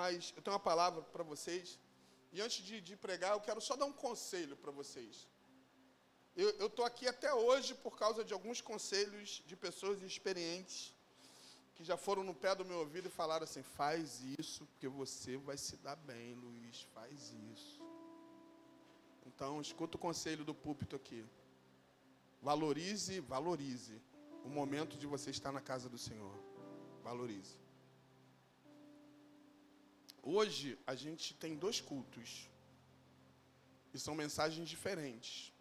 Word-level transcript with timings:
mas 0.00 0.32
eu 0.36 0.42
tenho 0.42 0.54
uma 0.56 0.68
palavra 0.72 1.02
para 1.14 1.24
vocês. 1.32 1.66
E 2.34 2.40
antes 2.46 2.60
de, 2.68 2.76
de, 2.88 2.94
pregar, 3.04 3.32
eu 3.34 3.42
quero 3.48 3.60
só 3.68 3.74
dar 3.80 3.86
um 3.92 3.96
conselho 4.06 4.56
para 4.62 4.72
vocês. 4.80 5.14
Eu 6.36 6.68
estou 6.68 6.84
aqui 6.90 7.06
até 7.14 7.30
hoje 7.34 7.72
por 7.84 7.94
causa 8.02 8.20
de 8.28 8.32
alguns 8.36 8.60
conselhos 8.70 9.28
de 9.48 9.56
pessoas 9.66 10.00
experientes 10.10 10.78
que 11.74 11.84
já 11.90 11.96
foram 12.06 12.22
no 12.28 12.34
pé 12.42 12.52
do 12.54 12.64
meu 12.70 12.78
ouvido 12.84 13.06
e 13.08 13.18
falaram 13.20 13.44
assim: 13.48 13.64
faz 13.80 14.22
isso, 14.38 14.60
porque 14.70 14.88
você 15.00 15.36
vai 15.48 15.58
se 15.66 15.76
dar 15.86 15.96
bem, 16.10 16.28
Luiz, 16.44 16.82
faz 16.94 17.32
isso. 17.52 17.80
Então, 19.30 19.60
escuta 19.60 19.96
o 19.98 20.04
conselho 20.08 20.44
do 20.50 20.54
púlpito 20.54 20.94
aqui. 21.00 21.22
Valorize, 22.48 23.20
valorize 23.34 23.96
o 24.44 24.50
momento 24.60 24.96
de 25.02 25.06
você 25.14 25.30
estar 25.30 25.52
na 25.58 25.62
casa 25.72 25.88
do 25.94 25.98
Senhor. 25.98 26.36
Valorize. 27.08 27.56
Hoje 30.22 30.78
a 30.86 30.94
gente 30.94 31.34
tem 31.34 31.56
dois 31.56 31.80
cultos. 31.80 32.48
E 33.92 33.98
são 33.98 34.14
mensagens 34.14 34.68
diferentes. 34.68 35.52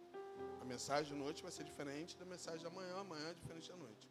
A 0.62 0.66
mensagem 0.66 1.14
de 1.14 1.20
noite 1.20 1.42
vai 1.42 1.52
ser 1.52 1.64
diferente 1.64 2.18
da 2.18 2.26
mensagem 2.26 2.64
da 2.64 2.70
manhã, 2.70 2.96
amanhã 2.98 3.30
é 3.30 3.34
diferente 3.34 3.70
da 3.70 3.78
noite. 3.78 4.08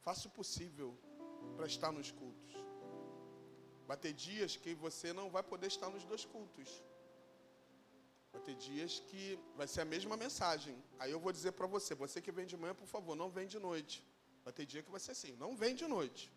Faça 0.00 0.28
o 0.28 0.30
possível 0.30 0.96
para 1.56 1.66
estar 1.66 1.90
nos 1.92 2.10
cultos. 2.10 2.52
Vai 3.86 3.96
ter 3.96 4.12
dias 4.12 4.56
que 4.56 4.74
você 4.74 5.12
não 5.12 5.30
vai 5.30 5.42
poder 5.42 5.68
estar 5.68 5.88
nos 5.88 6.04
dois 6.04 6.24
cultos. 6.24 6.82
Vai 8.32 8.42
ter 8.42 8.54
dias 8.54 9.00
que 9.00 9.38
vai 9.56 9.66
ser 9.66 9.80
a 9.80 9.84
mesma 9.84 10.16
mensagem. 10.16 10.76
Aí 10.98 11.10
eu 11.10 11.18
vou 11.18 11.32
dizer 11.32 11.52
para 11.52 11.66
você, 11.66 11.94
você 11.94 12.20
que 12.20 12.30
vem 12.30 12.46
de 12.46 12.56
manhã, 12.56 12.74
por 12.74 12.86
favor, 12.86 13.16
não 13.16 13.30
vem 13.30 13.46
de 13.46 13.58
noite. 13.58 14.04
Vai 14.44 14.52
ter 14.52 14.66
dia 14.66 14.82
que 14.82 14.90
vai 14.90 15.00
ser 15.00 15.12
assim, 15.12 15.34
não 15.36 15.56
vem 15.56 15.74
de 15.74 15.86
noite. 15.86 16.30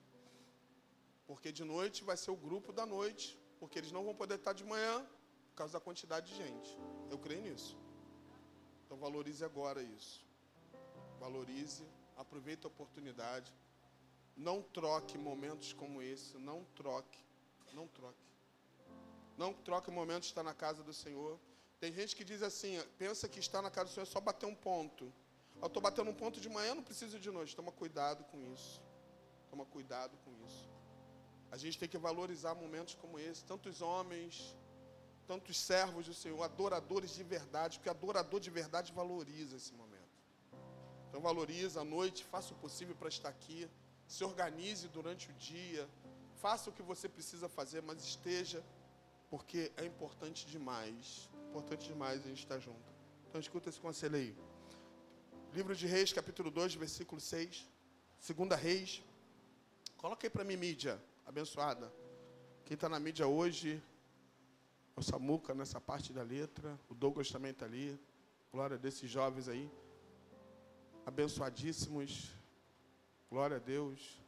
Porque 1.32 1.50
de 1.50 1.64
noite 1.64 2.04
vai 2.04 2.18
ser 2.18 2.30
o 2.30 2.36
grupo 2.36 2.74
da 2.74 2.86
noite, 2.86 3.40
porque 3.58 3.80
eles 3.80 3.94
não 3.94 4.04
vão 4.04 4.14
poder 4.14 4.36
estar 4.36 4.52
de 4.52 4.66
manhã 4.66 5.00
por 5.48 5.56
causa 5.56 5.72
da 5.72 5.80
quantidade 5.80 6.30
de 6.30 6.36
gente. 6.36 6.78
Eu 7.10 7.18
creio 7.18 7.42
nisso. 7.42 7.78
Então 8.84 8.98
valorize 8.98 9.42
agora 9.42 9.82
isso. 9.82 10.28
Valorize, 11.22 11.86
aproveite 12.18 12.66
a 12.66 12.68
oportunidade. 12.68 13.50
Não 14.36 14.62
troque 14.62 15.18
momentos 15.18 15.72
como 15.72 16.02
esse, 16.02 16.38
não 16.38 16.66
troque, 16.76 17.24
não 17.72 17.88
troque. 17.88 18.28
Não 19.38 19.54
troque 19.54 19.90
momentos 19.90 20.26
de 20.26 20.32
estar 20.34 20.44
na 20.44 20.54
casa 20.54 20.84
do 20.84 20.92
Senhor. 20.92 21.40
Tem 21.80 21.94
gente 21.94 22.14
que 22.14 22.26
diz 22.26 22.44
assim, 22.44 22.78
pensa 22.98 23.30
que 23.30 23.40
estar 23.40 23.62
na 23.62 23.72
casa 23.72 23.86
do 23.90 23.94
Senhor 23.94 24.04
é 24.04 24.12
só 24.18 24.20
bater 24.20 24.48
um 24.48 24.56
ponto. 24.70 25.14
Eu 25.62 25.68
estou 25.68 25.82
batendo 25.82 26.12
um 26.12 26.14
ponto 26.14 26.42
de 26.42 26.50
manhã, 26.50 26.76
não 26.76 26.84
preciso 26.84 27.18
de 27.18 27.32
noite. 27.32 27.56
Toma 27.56 27.72
cuidado 27.72 28.26
com 28.26 28.38
isso. 28.54 28.82
Toma 29.50 29.66
cuidado 29.66 30.18
com 30.26 30.36
isso. 30.46 30.71
A 31.52 31.58
gente 31.58 31.78
tem 31.78 31.90
que 31.90 31.98
valorizar 31.98 32.56
momentos 32.56 32.96
como 32.96 33.20
esse. 33.20 33.44
Tantos 33.44 33.82
homens, 33.82 34.56
tantos 35.28 35.58
servos 35.60 36.06
do 36.06 36.14
Senhor, 36.14 36.42
adoradores 36.44 37.12
de 37.12 37.24
verdade, 37.24 37.78
porque 37.78 37.90
adorador 37.90 38.40
de 38.40 38.50
verdade 38.50 38.94
valoriza 38.94 39.58
esse 39.58 39.74
momento. 39.74 40.00
Então 41.10 41.22
valoriza 41.22 41.82
a 41.82 41.84
noite, 41.84 42.24
faça 42.24 42.54
o 42.54 42.58
possível 42.58 42.96
para 42.96 43.10
estar 43.10 43.30
aqui. 43.30 43.70
Se 44.08 44.24
organize 44.24 44.88
durante 44.88 45.30
o 45.30 45.34
dia. 45.34 45.88
Faça 46.42 46.70
o 46.70 46.74
que 46.74 46.82
você 46.82 47.08
precisa 47.08 47.48
fazer, 47.48 47.82
mas 47.84 48.04
esteja, 48.04 48.64
porque 49.30 49.72
é 49.78 49.86
importante 49.86 50.48
demais 50.48 51.30
Importante 51.52 51.86
demais 51.86 52.26
a 52.26 52.30
gente 52.30 52.40
estar 52.40 52.60
junto. 52.60 52.94
Então 53.28 53.42
escuta 53.42 53.68
esse 53.68 53.78
conselho 53.78 54.16
aí. 54.16 54.34
Livro 55.54 55.76
de 55.76 55.86
Reis, 55.86 56.14
capítulo 56.14 56.50
2, 56.50 56.76
versículo 56.76 57.20
6. 57.20 57.68
Segunda 58.22 58.56
Reis. 58.56 59.04
Coloca 59.98 60.26
aí 60.26 60.30
para 60.30 60.46
mim, 60.46 60.56
mídia, 60.56 60.98
abençoada. 61.32 61.92
Quem 62.66 62.76
está 62.76 62.90
na 62.90 63.00
mídia 63.00 63.26
hoje 63.26 63.82
é 64.96 65.00
o 65.00 65.02
Samuca, 65.02 65.54
nessa 65.54 65.80
parte 65.80 66.12
da 66.12 66.22
letra. 66.22 66.78
O 66.90 66.94
Douglas 66.94 67.32
também 67.32 67.52
está 67.52 67.66
ali. 67.66 67.98
Glória 68.52 68.78
desses 68.78 69.10
jovens 69.10 69.48
aí. 69.48 69.72
Abençoadíssimos. 71.06 72.36
Glória 73.30 73.56
a 73.56 73.60
Deus. 73.60 74.22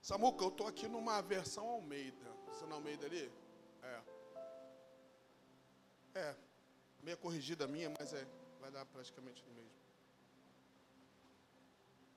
Samuca, 0.00 0.42
eu 0.42 0.48
estou 0.48 0.66
aqui 0.66 0.88
numa 0.88 1.20
versão 1.20 1.68
Almeida. 1.68 2.30
Você 2.46 2.64
não 2.64 2.76
Almeida 2.76 3.04
ali? 3.04 3.30
É. 3.82 4.02
É. 6.14 6.36
Meia 7.02 7.16
corrigida 7.16 7.66
minha, 7.66 7.92
mas 7.98 8.14
é. 8.14 8.26
Vai 8.58 8.70
dar 8.70 8.86
praticamente 8.86 9.44
no 9.46 9.52
mesmo. 9.54 9.81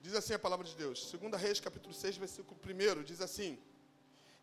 Diz 0.06 0.14
assim 0.14 0.36
a 0.36 0.40
palavra 0.40 0.68
de 0.68 0.76
Deus. 0.76 1.12
2 1.12 1.42
Reis, 1.42 1.60
capítulo 1.60 1.92
6, 1.92 2.18
versículo 2.18 2.60
1, 2.64 3.02
diz 3.02 3.22
assim. 3.22 3.58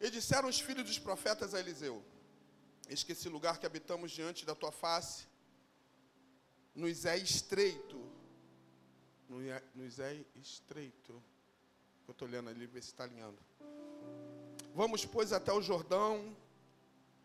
E 0.01 0.11
disseram 0.11 0.49
os 0.49 0.59
filhos 0.59 0.85
dos 0.85 0.99
profetas 0.99 1.55
a 1.55 1.61
Eliseu, 1.61 2.05
Eis 2.89 3.05
que 3.05 3.13
esse 3.13 3.29
lugar 3.29 3.61
que 3.61 3.65
habitamos 3.65 4.11
diante 4.11 4.45
da 4.45 4.57
tua 4.57 4.73
face 4.73 5.29
nos 6.75 7.05
é 7.05 7.17
estreito. 7.17 7.97
Nos 9.73 10.01
é 10.01 10.25
estreito. 10.35 11.23
Eu 12.09 12.11
estou 12.11 12.27
olhando 12.27 12.51
ali, 12.51 12.67
ver 12.67 12.83
se 12.83 12.89
está 12.89 13.05
alinhando. 13.05 13.39
Vamos, 14.75 15.05
pois, 15.05 15.33
até 15.33 15.53
o 15.53 15.63
Jordão, 15.63 16.37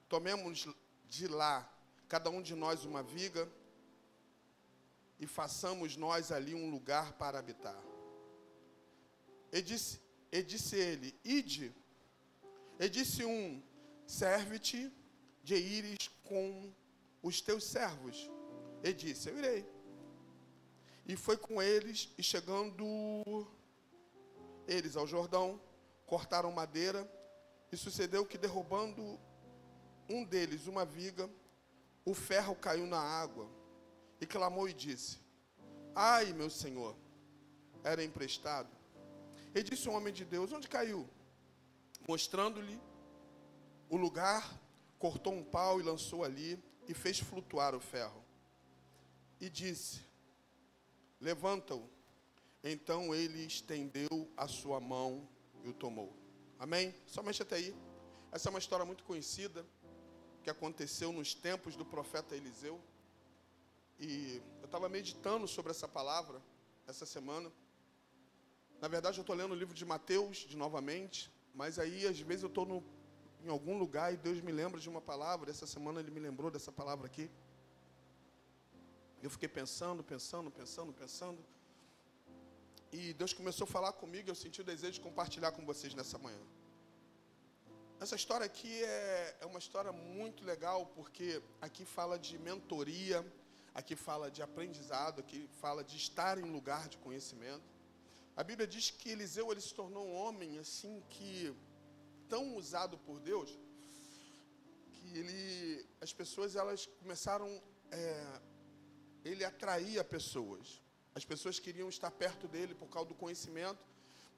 tomemos 0.07 0.67
de 1.09 1.27
lá, 1.27 1.67
cada 2.07 2.29
um 2.29 2.43
de 2.43 2.53
nós, 2.53 2.85
uma 2.85 3.01
viga, 3.01 3.51
e 5.19 5.25
façamos 5.25 5.97
nós 5.97 6.31
ali 6.31 6.53
um 6.53 6.69
lugar 6.69 7.13
para 7.13 7.39
habitar. 7.39 7.96
E 9.51 9.61
disse, 9.61 9.99
e 10.31 10.41
disse 10.43 10.75
ele: 10.75 11.15
Ide. 11.23 11.73
E 12.79 12.89
disse 12.89 13.25
um: 13.25 13.61
Serve-te 14.05 14.91
de 15.43 15.55
ires 15.55 16.09
com 16.23 16.73
os 17.23 17.41
teus 17.41 17.63
servos. 17.63 18.29
E 18.83 18.93
disse: 18.93 19.29
Eu 19.29 19.37
irei. 19.37 19.65
E 21.05 21.15
foi 21.15 21.37
com 21.37 21.61
eles, 21.61 22.09
e 22.17 22.23
chegando 22.23 23.47
eles 24.67 24.97
ao 24.97 25.07
Jordão, 25.07 25.59
cortaram 26.05 26.51
madeira, 26.51 27.09
e 27.71 27.77
sucedeu 27.77 28.25
que, 28.25 28.37
derrubando 28.37 29.17
um 30.09 30.23
deles 30.23 30.67
uma 30.67 30.85
viga, 30.85 31.29
o 32.03 32.13
ferro 32.13 32.55
caiu 32.55 32.85
na 32.85 32.99
água, 32.99 33.49
e 34.19 34.25
clamou 34.25 34.67
e 34.67 34.73
disse: 34.73 35.19
Ai, 35.95 36.33
meu 36.33 36.49
senhor, 36.49 36.95
era 37.83 38.03
emprestado. 38.03 38.76
E 39.57 39.63
disse 39.63 39.89
o 39.89 39.93
homem 39.93 40.13
de 40.13 40.23
Deus: 40.23 40.51
Onde 40.51 40.67
caiu? 40.67 41.09
Mostrando-lhe 42.07 42.79
o 43.89 43.97
lugar, 43.97 44.59
cortou 44.99 45.33
um 45.33 45.43
pau 45.43 45.79
e 45.79 45.83
lançou 45.83 46.23
ali, 46.23 46.61
e 46.87 46.93
fez 46.93 47.19
flutuar 47.19 47.75
o 47.75 47.79
ferro. 47.79 48.23
E 49.39 49.49
disse: 49.49 50.01
Levanta-o 51.19 51.89
então 52.63 53.13
ele 53.15 53.45
estendeu 53.45 54.29
a 54.35 54.47
sua 54.47 54.79
mão 54.79 55.27
e 55.63 55.69
o 55.69 55.73
tomou. 55.73 56.13
Amém? 56.59 56.93
Somente 57.05 57.41
até 57.41 57.55
aí. 57.55 57.75
Essa 58.31 58.49
é 58.49 58.51
uma 58.51 58.59
história 58.59 58.85
muito 58.85 59.03
conhecida 59.03 59.65
que 60.43 60.49
aconteceu 60.49 61.11
nos 61.11 61.33
tempos 61.33 61.75
do 61.75 61.85
profeta 61.85 62.35
Eliseu. 62.35 62.81
E 63.99 64.41
eu 64.59 64.65
estava 64.65 64.89
meditando 64.89 65.47
sobre 65.47 65.71
essa 65.71 65.87
palavra 65.87 66.41
essa 66.87 67.05
semana. 67.05 67.51
Na 68.81 68.87
verdade, 68.87 69.17
eu 69.17 69.21
estou 69.21 69.35
lendo 69.35 69.51
o 69.51 69.55
livro 69.55 69.73
de 69.73 69.85
Mateus 69.85 70.37
de 70.37 70.55
novamente, 70.55 71.31
mas 71.53 71.79
aí 71.79 72.05
às 72.05 72.19
vezes 72.19 72.43
eu 72.43 72.49
estou 72.49 72.83
em 73.43 73.49
algum 73.49 73.77
lugar 73.77 74.13
e 74.13 74.17
Deus 74.17 74.39
me 74.41 74.51
lembra 74.51 74.79
de 74.79 74.87
uma 74.87 75.01
palavra. 75.01 75.49
Essa 75.49 75.65
semana 75.65 75.99
ele 75.99 76.11
me 76.11 76.19
lembrou 76.19 76.51
dessa 76.51 76.71
palavra 76.71 77.07
aqui. 77.07 77.29
Eu 79.21 79.29
fiquei 79.29 79.49
pensando, 79.49 80.03
pensando, 80.03 80.51
pensando, 80.51 80.93
pensando. 80.93 81.43
E 82.91 83.13
Deus 83.13 83.33
começou 83.33 83.65
a 83.65 83.67
falar 83.67 83.91
comigo, 83.93 84.29
eu 84.29 84.35
senti 84.35 84.61
o 84.61 84.63
desejo 84.63 84.93
de 84.93 85.01
compartilhar 85.01 85.51
com 85.51 85.65
vocês 85.65 85.93
nessa 85.93 86.17
manhã. 86.17 86.39
Essa 87.99 88.15
história 88.15 88.45
aqui 88.45 88.83
é, 88.83 89.37
é 89.41 89.45
uma 89.45 89.57
história 89.57 89.91
muito 89.91 90.45
legal, 90.45 90.85
porque 90.95 91.41
aqui 91.59 91.83
fala 91.83 92.19
de 92.19 92.37
mentoria, 92.37 93.25
aqui 93.73 93.95
fala 93.95 94.29
de 94.29 94.43
aprendizado, 94.43 95.19
aqui 95.19 95.49
fala 95.59 95.83
de 95.83 95.97
estar 95.97 96.37
em 96.37 96.43
lugar 96.43 96.87
de 96.87 96.97
conhecimento. 96.99 97.76
A 98.39 98.43
Bíblia 98.43 98.67
diz 98.67 98.91
que 98.91 99.09
Eliseu 99.09 99.51
ele 99.51 99.59
se 99.59 99.73
tornou 99.73 100.05
um 100.05 100.13
homem 100.13 100.59
assim 100.59 101.01
que 101.09 101.51
tão 102.29 102.55
usado 102.55 102.95
por 102.99 103.19
Deus 103.19 103.49
que 104.91 105.17
ele, 105.17 105.83
as 105.99 106.13
pessoas 106.13 106.55
elas 106.55 106.85
começaram, 107.01 107.49
é, 107.89 108.41
ele 109.25 109.43
atraía 109.43 110.03
pessoas. 110.03 110.79
As 111.15 111.25
pessoas 111.25 111.57
queriam 111.57 111.89
estar 111.89 112.11
perto 112.11 112.47
dele 112.47 112.75
por 112.75 112.87
causa 112.89 113.09
do 113.09 113.15
conhecimento, 113.15 113.83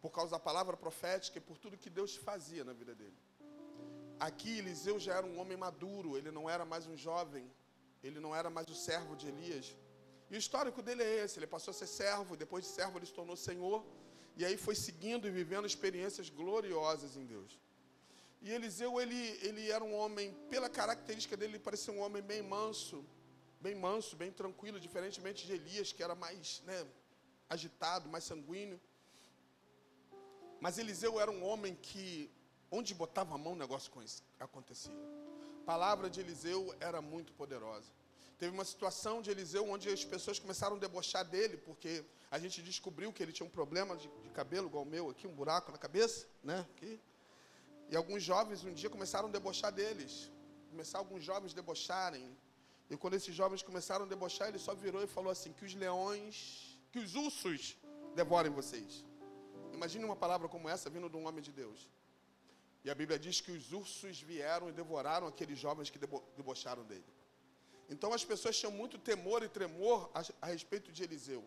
por 0.01 0.11
causa 0.11 0.31
da 0.31 0.39
palavra 0.39 0.77
profética 0.77 1.37
e 1.37 1.41
por 1.41 1.57
tudo 1.57 1.77
que 1.77 1.89
Deus 1.89 2.15
fazia 2.15 2.63
na 2.63 2.71
vida 2.71 2.95
dele. 2.95 3.17
Aqui 4.17 4.59
Eliseu 4.59 4.97
já 4.97 5.15
era 5.15 5.25
um 5.25 5.37
homem 5.39 5.57
maduro, 5.57 6.17
ele 6.17 6.31
não 6.31 6.49
era 6.49 6.63
mais 6.63 6.87
um 6.87 6.95
jovem, 6.95 7.51
ele 8.01 8.21
não 8.21 8.33
era 8.33 8.49
mais 8.49 8.69
o 8.69 8.75
servo 8.75 9.13
de 9.17 9.27
Elias. 9.27 9.75
E 10.29 10.35
o 10.35 10.37
histórico 10.37 10.81
dele 10.81 11.03
é 11.03 11.23
esse: 11.23 11.39
ele 11.39 11.47
passou 11.47 11.71
a 11.71 11.73
ser 11.73 11.87
servo, 11.87 12.35
depois 12.35 12.65
de 12.65 12.71
servo 12.71 12.97
ele 12.97 13.05
se 13.05 13.13
tornou 13.13 13.35
senhor, 13.35 13.83
e 14.37 14.45
aí 14.45 14.57
foi 14.57 14.75
seguindo 14.75 15.27
e 15.27 15.31
vivendo 15.31 15.65
experiências 15.65 16.29
gloriosas 16.29 17.15
em 17.17 17.25
Deus. 17.25 17.59
E 18.41 18.51
Eliseu, 18.51 19.01
ele, 19.01 19.37
ele 19.41 19.69
era 19.69 19.83
um 19.83 19.93
homem, 19.93 20.33
pela 20.49 20.69
característica 20.69 21.35
dele, 21.35 21.53
ele 21.53 21.59
parecia 21.59 21.93
um 21.93 21.99
homem 21.99 22.21
bem 22.21 22.41
manso, 22.41 23.03
bem 23.59 23.75
manso, 23.75 24.15
bem 24.15 24.31
tranquilo, 24.31 24.79
diferentemente 24.79 25.45
de 25.45 25.53
Elias, 25.53 25.91
que 25.91 26.01
era 26.01 26.15
mais 26.15 26.61
né, 26.65 26.87
agitado, 27.49 28.07
mais 28.07 28.23
sanguíneo. 28.23 28.79
Mas 30.61 30.77
Eliseu 30.77 31.19
era 31.19 31.29
um 31.29 31.43
homem 31.43 31.75
que, 31.75 32.31
onde 32.71 32.93
botava 32.93 33.35
a 33.35 33.37
mão, 33.37 33.53
o 33.53 33.57
negócio 33.57 33.91
acontecia. 34.39 34.93
A 35.63 35.65
palavra 35.65 36.09
de 36.09 36.21
Eliseu 36.21 36.73
era 36.79 37.01
muito 37.01 37.33
poderosa. 37.33 37.98
Teve 38.39 38.53
uma 38.53 38.63
situação 38.63 39.21
de 39.21 39.29
Eliseu 39.29 39.69
onde 39.69 39.89
as 39.89 40.03
pessoas 40.05 40.39
começaram 40.39 40.77
a 40.77 40.79
debochar 40.79 41.25
dele, 41.25 41.57
porque 41.57 42.05
a 42.31 42.39
gente 42.39 42.61
descobriu 42.61 43.11
que 43.11 43.21
ele 43.21 43.33
tinha 43.33 43.45
um 43.45 43.49
problema 43.49 43.97
de, 43.97 44.07
de 44.23 44.29
cabelo 44.29 44.67
igual 44.67 44.83
o 44.83 44.87
meu 44.87 45.09
aqui, 45.09 45.27
um 45.27 45.35
buraco 45.41 45.73
na 45.73 45.77
cabeça, 45.77 46.25
né? 46.41 46.65
Aqui. 46.73 46.97
E 47.89 47.97
alguns 47.97 48.23
jovens 48.23 48.63
um 48.63 48.73
dia 48.73 48.89
começaram 48.89 49.27
a 49.27 49.31
debochar 49.31 49.73
deles. 49.73 50.31
Começaram 50.69 51.03
alguns 51.05 51.21
jovens 51.21 51.51
a 51.51 51.55
debocharem. 51.55 52.25
E 52.89 52.95
quando 52.95 53.15
esses 53.15 53.35
jovens 53.35 53.61
começaram 53.61 54.05
a 54.05 54.07
debochar, 54.07 54.47
ele 54.47 54.59
só 54.59 54.73
virou 54.73 55.03
e 55.03 55.07
falou 55.07 55.31
assim: 55.31 55.51
que 55.51 55.65
os 55.65 55.75
leões, 55.75 56.79
que 56.93 56.99
os 56.99 57.15
ursos 57.15 57.75
devorem 58.15 58.51
vocês. 58.51 59.03
Imagine 59.73 60.05
uma 60.05 60.15
palavra 60.15 60.47
como 60.47 60.69
essa 60.69 60.89
vindo 60.89 61.09
de 61.09 61.17
um 61.17 61.27
homem 61.27 61.41
de 61.41 61.51
Deus. 61.51 61.89
E 62.85 62.89
a 62.89 62.95
Bíblia 62.95 63.19
diz 63.19 63.41
que 63.41 63.51
os 63.51 63.73
ursos 63.73 64.21
vieram 64.21 64.69
e 64.69 64.71
devoraram 64.71 65.27
aqueles 65.27 65.59
jovens 65.59 65.89
que 65.89 65.99
debo 65.99 66.23
debocharam 66.37 66.85
dele. 66.85 67.03
Então 67.89 68.13
as 68.13 68.23
pessoas 68.23 68.57
tinham 68.57 68.71
muito 68.71 68.97
temor 68.97 69.43
e 69.43 69.49
tremor 69.49 70.09
a, 70.13 70.23
a 70.43 70.47
respeito 70.47 70.91
de 70.91 71.03
Eliseu. 71.03 71.43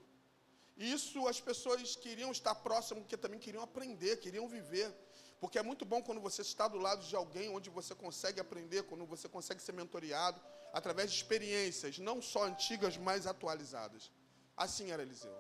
E 0.77 0.91
isso 0.93 1.29
as 1.29 1.41
pessoas 1.41 1.95
queriam 1.95 2.33
estar 2.33 2.55
próximo, 2.57 3.01
porque 3.01 3.17
também 3.17 3.39
queriam 3.39 3.63
aprender, 3.63 4.17
queriam 4.19 4.49
viver. 4.49 4.93
Porque 5.41 5.59
é 5.59 5.63
muito 5.63 5.85
bom 5.85 6.03
quando 6.03 6.21
você 6.21 6.43
está 6.43 6.69
do 6.69 6.79
lado 6.79 7.05
de 7.05 7.15
alguém 7.17 7.49
onde 7.49 7.69
você 7.69 7.95
consegue 7.95 8.41
aprender, 8.41 8.85
quando 8.85 9.05
você 9.05 9.29
consegue 9.29 9.61
ser 9.61 9.73
mentoreado, 9.73 10.41
através 10.73 11.11
de 11.11 11.17
experiências, 11.17 11.99
não 11.99 12.23
só 12.23 12.45
antigas, 12.45 12.97
mas 12.97 13.27
atualizadas. 13.27 14.11
Assim 14.57 14.91
era 14.91 15.03
Eliseu. 15.03 15.37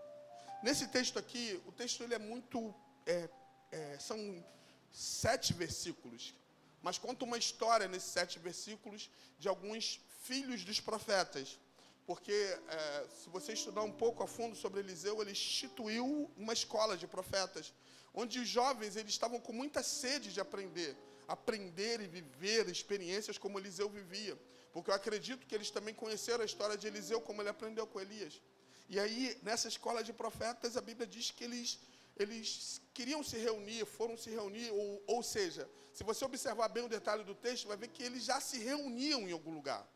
Nesse 0.62 0.88
texto 0.88 1.19
aqui, 1.19 1.60
o 1.66 1.72
texto 1.72 2.02
ele 2.02 2.14
é 2.14 2.19
muito. 2.19 2.75
É, 3.06 3.28
é, 3.72 3.99
são 3.99 4.44
sete 4.93 5.52
versículos, 5.54 6.34
mas 6.82 6.99
conta 6.99 7.25
uma 7.25 7.38
história 7.38 7.88
nesses 7.88 8.12
sete 8.12 8.38
versículos 8.38 9.10
de 9.38 9.49
alguns 9.49 10.00
filhos 10.22 10.64
dos 10.64 10.80
profetas. 10.80 11.58
Porque 12.06 12.32
é, 12.32 13.06
se 13.20 13.28
você 13.30 13.52
estudar 13.52 13.82
um 13.82 13.92
pouco 13.92 14.22
a 14.22 14.26
fundo 14.26 14.56
sobre 14.56 14.80
Eliseu, 14.80 15.20
ele 15.20 15.32
instituiu 15.32 16.30
uma 16.36 16.52
escola 16.52 16.96
de 16.96 17.06
profetas, 17.06 17.72
onde 18.12 18.38
os 18.40 18.48
jovens 18.48 18.96
eles 18.96 19.12
estavam 19.12 19.40
com 19.40 19.52
muita 19.52 19.82
sede 19.82 20.32
de 20.32 20.40
aprender, 20.40 20.96
aprender 21.28 22.00
e 22.00 22.08
viver 22.08 22.69
experiências 22.69 23.38
como 23.38 23.58
Eliseu 23.58 23.88
vivia. 23.88 24.36
Porque 24.72 24.90
eu 24.90 24.94
acredito 24.94 25.46
que 25.46 25.54
eles 25.54 25.70
também 25.70 25.94
conheceram 25.94 26.42
a 26.42 26.46
história 26.46 26.76
de 26.76 26.86
Eliseu 26.86 27.20
como 27.20 27.40
ele 27.40 27.50
aprendeu 27.50 27.86
com 27.86 28.00
Elias. 28.00 28.40
E 28.88 28.98
aí, 28.98 29.38
nessa 29.42 29.68
escola 29.68 30.02
de 30.02 30.12
profetas, 30.12 30.76
a 30.76 30.80
Bíblia 30.80 31.06
diz 31.06 31.30
que 31.30 31.44
eles, 31.44 31.78
eles 32.16 32.80
queriam 32.92 33.22
se 33.22 33.36
reunir, 33.36 33.84
foram 33.86 34.16
se 34.16 34.28
reunir, 34.28 34.70
ou, 34.70 35.02
ou 35.06 35.22
seja, 35.22 35.68
se 35.92 36.02
você 36.02 36.25
observar 36.25 36.68
bem 36.68 36.84
o 36.84 36.88
detalhe 36.88 37.22
do 37.22 37.34
texto, 37.34 37.68
vai 37.68 37.76
ver 37.76 37.88
que 37.88 38.02
eles 38.02 38.25
já 38.25 38.40
se 38.40 38.58
reuniam 38.58 39.28
em 39.28 39.32
algum 39.32 39.54
lugar. 39.54 39.86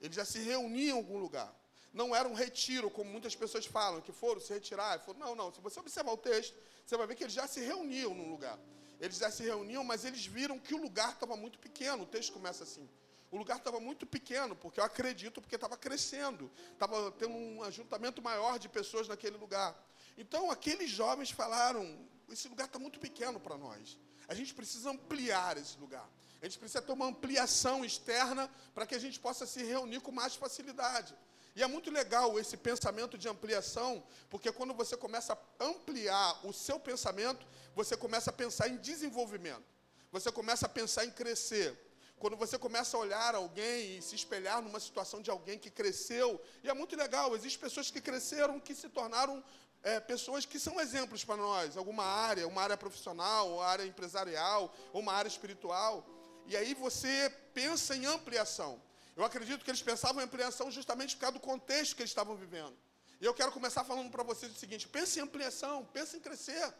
Eles 0.00 0.16
já 0.16 0.24
se 0.24 0.38
reuniam 0.40 0.96
em 0.96 1.00
algum 1.00 1.18
lugar. 1.18 1.54
Não 1.92 2.14
era 2.14 2.28
um 2.28 2.34
retiro, 2.34 2.90
como 2.90 3.10
muitas 3.10 3.34
pessoas 3.34 3.66
falam, 3.66 4.00
que 4.00 4.12
foram 4.12 4.40
se 4.40 4.52
retirar. 4.52 5.00
Foram, 5.00 5.18
não, 5.18 5.34
não. 5.34 5.52
Se 5.52 5.60
você 5.60 5.80
observar 5.80 6.12
o 6.12 6.16
texto, 6.16 6.54
você 6.86 6.96
vai 6.96 7.06
ver 7.06 7.14
que 7.14 7.24
eles 7.24 7.34
já 7.34 7.46
se 7.46 7.60
reuniam 7.60 8.14
num 8.14 8.30
lugar. 8.30 8.58
Eles 9.00 9.16
já 9.16 9.30
se 9.30 9.42
reuniam, 9.42 9.84
mas 9.84 10.04
eles 10.04 10.26
viram 10.26 10.58
que 10.58 10.74
o 10.74 10.82
lugar 10.82 11.12
estava 11.12 11.36
muito 11.36 11.58
pequeno. 11.58 12.02
O 12.02 12.06
texto 12.06 12.32
começa 12.32 12.64
assim. 12.64 12.88
O 13.30 13.36
lugar 13.36 13.58
estava 13.58 13.78
muito 13.78 14.06
pequeno, 14.06 14.56
porque 14.56 14.80
eu 14.80 14.84
acredito, 14.84 15.40
porque 15.40 15.54
estava 15.54 15.76
crescendo. 15.76 16.50
Estava 16.72 17.10
tendo 17.12 17.34
um 17.34 17.62
ajuntamento 17.62 18.22
maior 18.22 18.58
de 18.58 18.68
pessoas 18.68 19.06
naquele 19.06 19.36
lugar. 19.36 19.76
Então, 20.16 20.50
aqueles 20.50 20.90
jovens 20.90 21.30
falaram: 21.30 21.98
esse 22.30 22.48
lugar 22.48 22.66
está 22.66 22.78
muito 22.78 22.98
pequeno 22.98 23.38
para 23.38 23.56
nós. 23.56 23.98
A 24.26 24.34
gente 24.34 24.54
precisa 24.54 24.90
ampliar 24.90 25.56
esse 25.56 25.78
lugar. 25.78 26.08
A 26.40 26.46
gente 26.46 26.58
precisa 26.58 26.80
ter 26.80 26.92
uma 26.92 27.06
ampliação 27.06 27.84
externa 27.84 28.48
para 28.74 28.86
que 28.86 28.94
a 28.94 28.98
gente 28.98 29.18
possa 29.18 29.46
se 29.46 29.62
reunir 29.62 30.00
com 30.00 30.12
mais 30.12 30.34
facilidade. 30.34 31.14
E 31.56 31.62
é 31.62 31.66
muito 31.66 31.90
legal 31.90 32.38
esse 32.38 32.56
pensamento 32.56 33.18
de 33.18 33.28
ampliação, 33.28 34.04
porque 34.30 34.52
quando 34.52 34.72
você 34.72 34.96
começa 34.96 35.32
a 35.32 35.64
ampliar 35.64 36.46
o 36.46 36.52
seu 36.52 36.78
pensamento, 36.78 37.44
você 37.74 37.96
começa 37.96 38.30
a 38.30 38.32
pensar 38.32 38.68
em 38.68 38.76
desenvolvimento. 38.76 39.64
Você 40.12 40.30
começa 40.30 40.66
a 40.66 40.68
pensar 40.68 41.04
em 41.04 41.10
crescer. 41.10 41.76
Quando 42.18 42.36
você 42.36 42.56
começa 42.58 42.96
a 42.96 43.00
olhar 43.00 43.34
alguém 43.34 43.98
e 43.98 44.02
se 44.02 44.14
espelhar 44.14 44.62
numa 44.62 44.80
situação 44.80 45.20
de 45.20 45.30
alguém 45.30 45.58
que 45.58 45.70
cresceu, 45.70 46.40
e 46.62 46.68
é 46.68 46.74
muito 46.74 46.96
legal, 46.96 47.34
existem 47.34 47.60
pessoas 47.60 47.90
que 47.90 48.00
cresceram, 48.00 48.60
que 48.60 48.74
se 48.74 48.88
tornaram 48.88 49.42
é, 49.82 50.00
pessoas 50.00 50.44
que 50.44 50.58
são 50.58 50.80
exemplos 50.80 51.24
para 51.24 51.36
nós, 51.36 51.76
alguma 51.76 52.04
área, 52.04 52.46
uma 52.46 52.62
área 52.62 52.76
profissional, 52.76 53.54
uma 53.54 53.64
área 53.64 53.84
empresarial, 53.84 54.74
uma 54.92 55.12
área 55.12 55.28
espiritual. 55.28 56.04
E 56.48 56.56
aí 56.56 56.72
você 56.72 57.30
pensa 57.52 57.94
em 57.94 58.06
ampliação. 58.06 58.80
Eu 59.14 59.22
acredito 59.22 59.62
que 59.64 59.70
eles 59.70 59.82
pensavam 59.82 60.22
em 60.22 60.24
ampliação 60.24 60.70
justamente 60.70 61.14
por 61.14 61.20
causa 61.20 61.34
do 61.34 61.40
contexto 61.40 61.94
que 61.94 62.00
eles 62.00 62.10
estavam 62.10 62.34
vivendo. 62.34 62.74
E 63.20 63.24
eu 63.26 63.34
quero 63.34 63.52
começar 63.52 63.84
falando 63.84 64.10
para 64.10 64.22
vocês 64.22 64.50
o 64.50 64.58
seguinte: 64.58 64.88
pense 64.88 65.18
em 65.18 65.22
ampliação, 65.22 65.84
pense 65.92 66.16
em 66.16 66.20
crescer. 66.20 66.72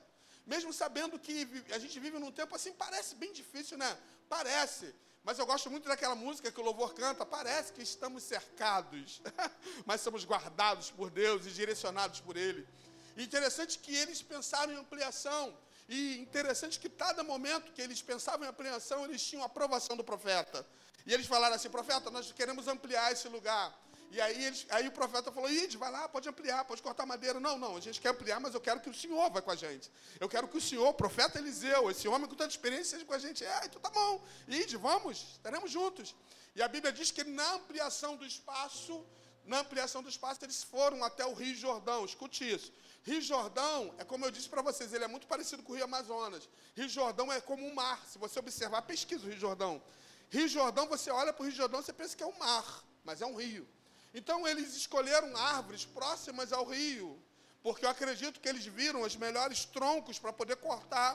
Mesmo 0.46 0.72
sabendo 0.72 1.18
que 1.18 1.46
a 1.70 1.78
gente 1.78 2.00
vive 2.00 2.18
num 2.18 2.32
tempo 2.32 2.54
assim, 2.56 2.72
parece 2.72 3.14
bem 3.16 3.30
difícil, 3.30 3.76
né? 3.76 3.98
Parece. 4.26 4.94
Mas 5.22 5.38
eu 5.38 5.44
gosto 5.44 5.70
muito 5.70 5.86
daquela 5.86 6.14
música 6.14 6.50
que 6.50 6.58
o 6.58 6.64
louvor 6.64 6.94
canta. 6.94 7.26
Parece 7.26 7.70
que 7.74 7.82
estamos 7.82 8.22
cercados, 8.22 9.20
mas 9.84 10.00
somos 10.00 10.24
guardados 10.24 10.90
por 10.90 11.10
Deus 11.10 11.44
e 11.44 11.50
direcionados 11.50 12.20
por 12.20 12.38
Ele. 12.38 12.66
E 13.14 13.22
interessante 13.22 13.78
que 13.78 13.94
eles 13.94 14.22
pensaram 14.22 14.72
em 14.72 14.76
ampliação. 14.76 15.54
E 15.88 16.18
interessante 16.18 16.78
que 16.78 16.88
cada 16.88 17.22
momento 17.22 17.72
que 17.72 17.80
eles 17.80 18.02
pensavam 18.02 18.46
em 18.46 18.50
ampliação, 18.50 19.04
eles 19.04 19.22
tinham 19.22 19.42
a 19.42 19.46
aprovação 19.46 19.96
do 19.96 20.04
profeta. 20.04 20.66
E 21.06 21.14
eles 21.14 21.26
falaram 21.26 21.54
assim, 21.54 21.70
profeta, 21.70 22.10
nós 22.10 22.30
queremos 22.32 22.68
ampliar 22.68 23.10
esse 23.12 23.26
lugar. 23.28 23.74
E 24.10 24.20
aí, 24.20 24.44
eles, 24.44 24.66
aí 24.70 24.88
o 24.88 24.92
profeta 24.92 25.30
falou, 25.30 25.50
Ide, 25.50 25.76
vai 25.76 25.90
lá, 25.90 26.08
pode 26.08 26.28
ampliar, 26.28 26.64
pode 26.64 26.82
cortar 26.82 27.04
madeira. 27.04 27.38
Não, 27.38 27.58
não, 27.58 27.76
a 27.76 27.80
gente 27.80 28.00
quer 28.00 28.10
ampliar, 28.10 28.40
mas 28.40 28.54
eu 28.54 28.60
quero 28.60 28.80
que 28.80 28.88
o 28.88 28.94
senhor 28.94 29.30
vá 29.30 29.40
com 29.40 29.50
a 29.50 29.56
gente. 29.56 29.90
Eu 30.18 30.28
quero 30.28 30.48
que 30.48 30.56
o 30.56 30.60
senhor, 30.60 30.92
profeta 30.94 31.38
Eliseu, 31.38 31.90
esse 31.90 32.08
homem 32.08 32.28
com 32.28 32.34
tanta 32.34 32.50
experiência, 32.50 32.96
seja 32.96 33.04
com 33.04 33.14
a 33.14 33.18
gente. 33.18 33.44
É, 33.44 33.60
então 33.66 33.80
tá 33.80 33.90
bom, 33.90 34.22
ide, 34.46 34.76
vamos, 34.76 35.18
estaremos 35.32 35.70
juntos. 35.70 36.14
E 36.54 36.62
a 36.62 36.68
Bíblia 36.68 36.92
diz 36.92 37.10
que 37.10 37.22
na 37.24 37.54
ampliação 37.54 38.16
do 38.16 38.24
espaço, 38.24 39.04
na 39.44 39.60
ampliação 39.60 40.02
do 40.02 40.08
espaço, 40.08 40.42
eles 40.42 40.62
foram 40.62 41.04
até 41.04 41.24
o 41.26 41.34
Rio 41.34 41.54
Jordão. 41.54 42.04
Escute 42.04 42.50
isso. 42.50 42.72
Rio 43.08 43.22
Jordão, 43.22 43.94
é 43.96 44.04
como 44.04 44.26
eu 44.26 44.30
disse 44.30 44.48
para 44.50 44.60
vocês, 44.60 44.92
ele 44.92 45.04
é 45.04 45.08
muito 45.08 45.26
parecido 45.26 45.62
com 45.62 45.72
o 45.72 45.76
Rio 45.76 45.84
Amazonas. 45.84 46.46
Rio 46.76 46.88
Jordão 46.88 47.32
é 47.32 47.40
como 47.40 47.66
um 47.66 47.74
mar. 47.74 47.98
Se 48.06 48.18
você 48.18 48.38
observar, 48.38 48.82
pesquisa 48.82 49.24
o 49.24 49.30
Rio 49.30 49.38
Jordão. 49.38 49.82
Rio 50.30 50.46
Jordão, 50.46 50.86
você 50.86 51.10
olha 51.10 51.32
para 51.32 51.42
o 51.42 51.46
Rio 51.46 51.56
Jordão, 51.56 51.80
você 51.80 51.92
pensa 52.00 52.14
que 52.14 52.22
é 52.22 52.26
um 52.26 52.38
mar, 52.38 52.84
mas 53.02 53.22
é 53.22 53.26
um 53.26 53.34
rio. 53.34 53.66
Então 54.12 54.46
eles 54.46 54.76
escolheram 54.76 55.34
árvores 55.36 55.86
próximas 55.86 56.52
ao 56.52 56.66
rio, 56.66 57.18
porque 57.62 57.86
eu 57.86 57.90
acredito 57.90 58.40
que 58.40 58.48
eles 58.48 58.66
viram 58.66 59.00
os 59.00 59.16
melhores 59.16 59.64
troncos 59.64 60.18
para 60.18 60.32
poder 60.32 60.56
cortar 60.56 61.12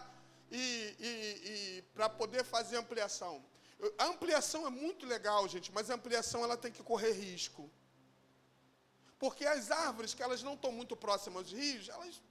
e, 0.52 0.96
e, 1.00 1.50
e 1.52 1.82
para 1.94 2.10
poder 2.10 2.44
fazer 2.44 2.78
ampliação. 2.78 3.44
A 4.00 4.06
ampliação 4.06 4.66
é 4.66 4.70
muito 4.70 5.06
legal, 5.06 5.48
gente, 5.48 5.72
mas 5.72 5.92
a 5.92 5.96
ampliação 5.96 6.44
ela 6.44 6.58
tem 6.58 6.72
que 6.72 6.82
correr 6.82 7.12
risco. 7.12 7.70
Porque 9.24 9.46
as 9.46 9.72
árvores, 9.72 10.14
que 10.14 10.22
elas 10.22 10.44
não 10.44 10.56
estão 10.56 10.70
muito 10.70 10.98
próximas 10.98 11.44
aos 11.44 11.54
rios, 11.54 11.88
elas 11.88 12.22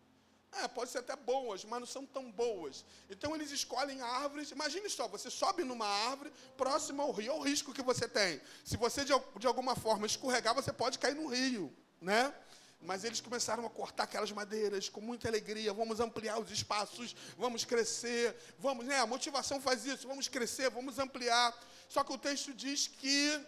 é, 0.61 0.69
pode 0.69 0.91
ser 0.91 0.99
até 0.99 1.17
boas, 1.17 1.65
mas 1.65 1.81
não 1.81 1.87
são 1.87 2.05
tão 2.05 2.31
boas. 2.31 2.85
Então 3.09 3.35
eles 3.35 3.51
escolhem 3.51 4.03
árvores. 4.03 4.51
Imagine 4.51 4.91
só, 4.91 5.09
você 5.09 5.31
sobe 5.31 5.65
numa 5.65 5.87
árvore 5.87 6.31
próxima 6.55 7.03
ao 7.03 7.11
rio, 7.11 7.33
é 7.33 7.35
o 7.35 7.41
risco 7.41 7.73
que 7.73 7.81
você 7.81 8.07
tem. 8.07 8.43
Se 8.63 8.77
você 8.77 9.07
de, 9.07 9.15
de 9.39 9.47
alguma 9.47 9.75
forma 9.75 10.05
escorregar, 10.07 10.55
você 10.55 10.71
pode 10.71 10.99
cair 10.99 11.15
no 11.15 11.29
rio, 11.29 11.75
né? 11.99 12.31
Mas 12.79 13.05
eles 13.05 13.23
começaram 13.23 13.65
a 13.65 13.71
cortar 13.71 14.03
aquelas 14.03 14.31
madeiras 14.31 14.91
com 14.91 15.01
muita 15.01 15.29
alegria. 15.29 15.73
Vamos 15.73 15.99
ampliar 15.99 16.39
os 16.39 16.51
espaços, 16.51 17.17
vamos 17.39 17.65
crescer, 17.65 18.37
vamos, 18.59 18.85
né? 18.85 18.99
A 18.99 19.07
motivação 19.07 19.59
faz 19.63 19.87
isso, 19.87 20.07
vamos 20.07 20.29
crescer, 20.29 20.69
vamos 20.69 20.99
ampliar. 20.99 21.59
Só 21.89 22.05
que 22.05 22.13
o 22.13 22.19
texto 22.19 22.53
diz 22.53 22.87
que 22.87 23.43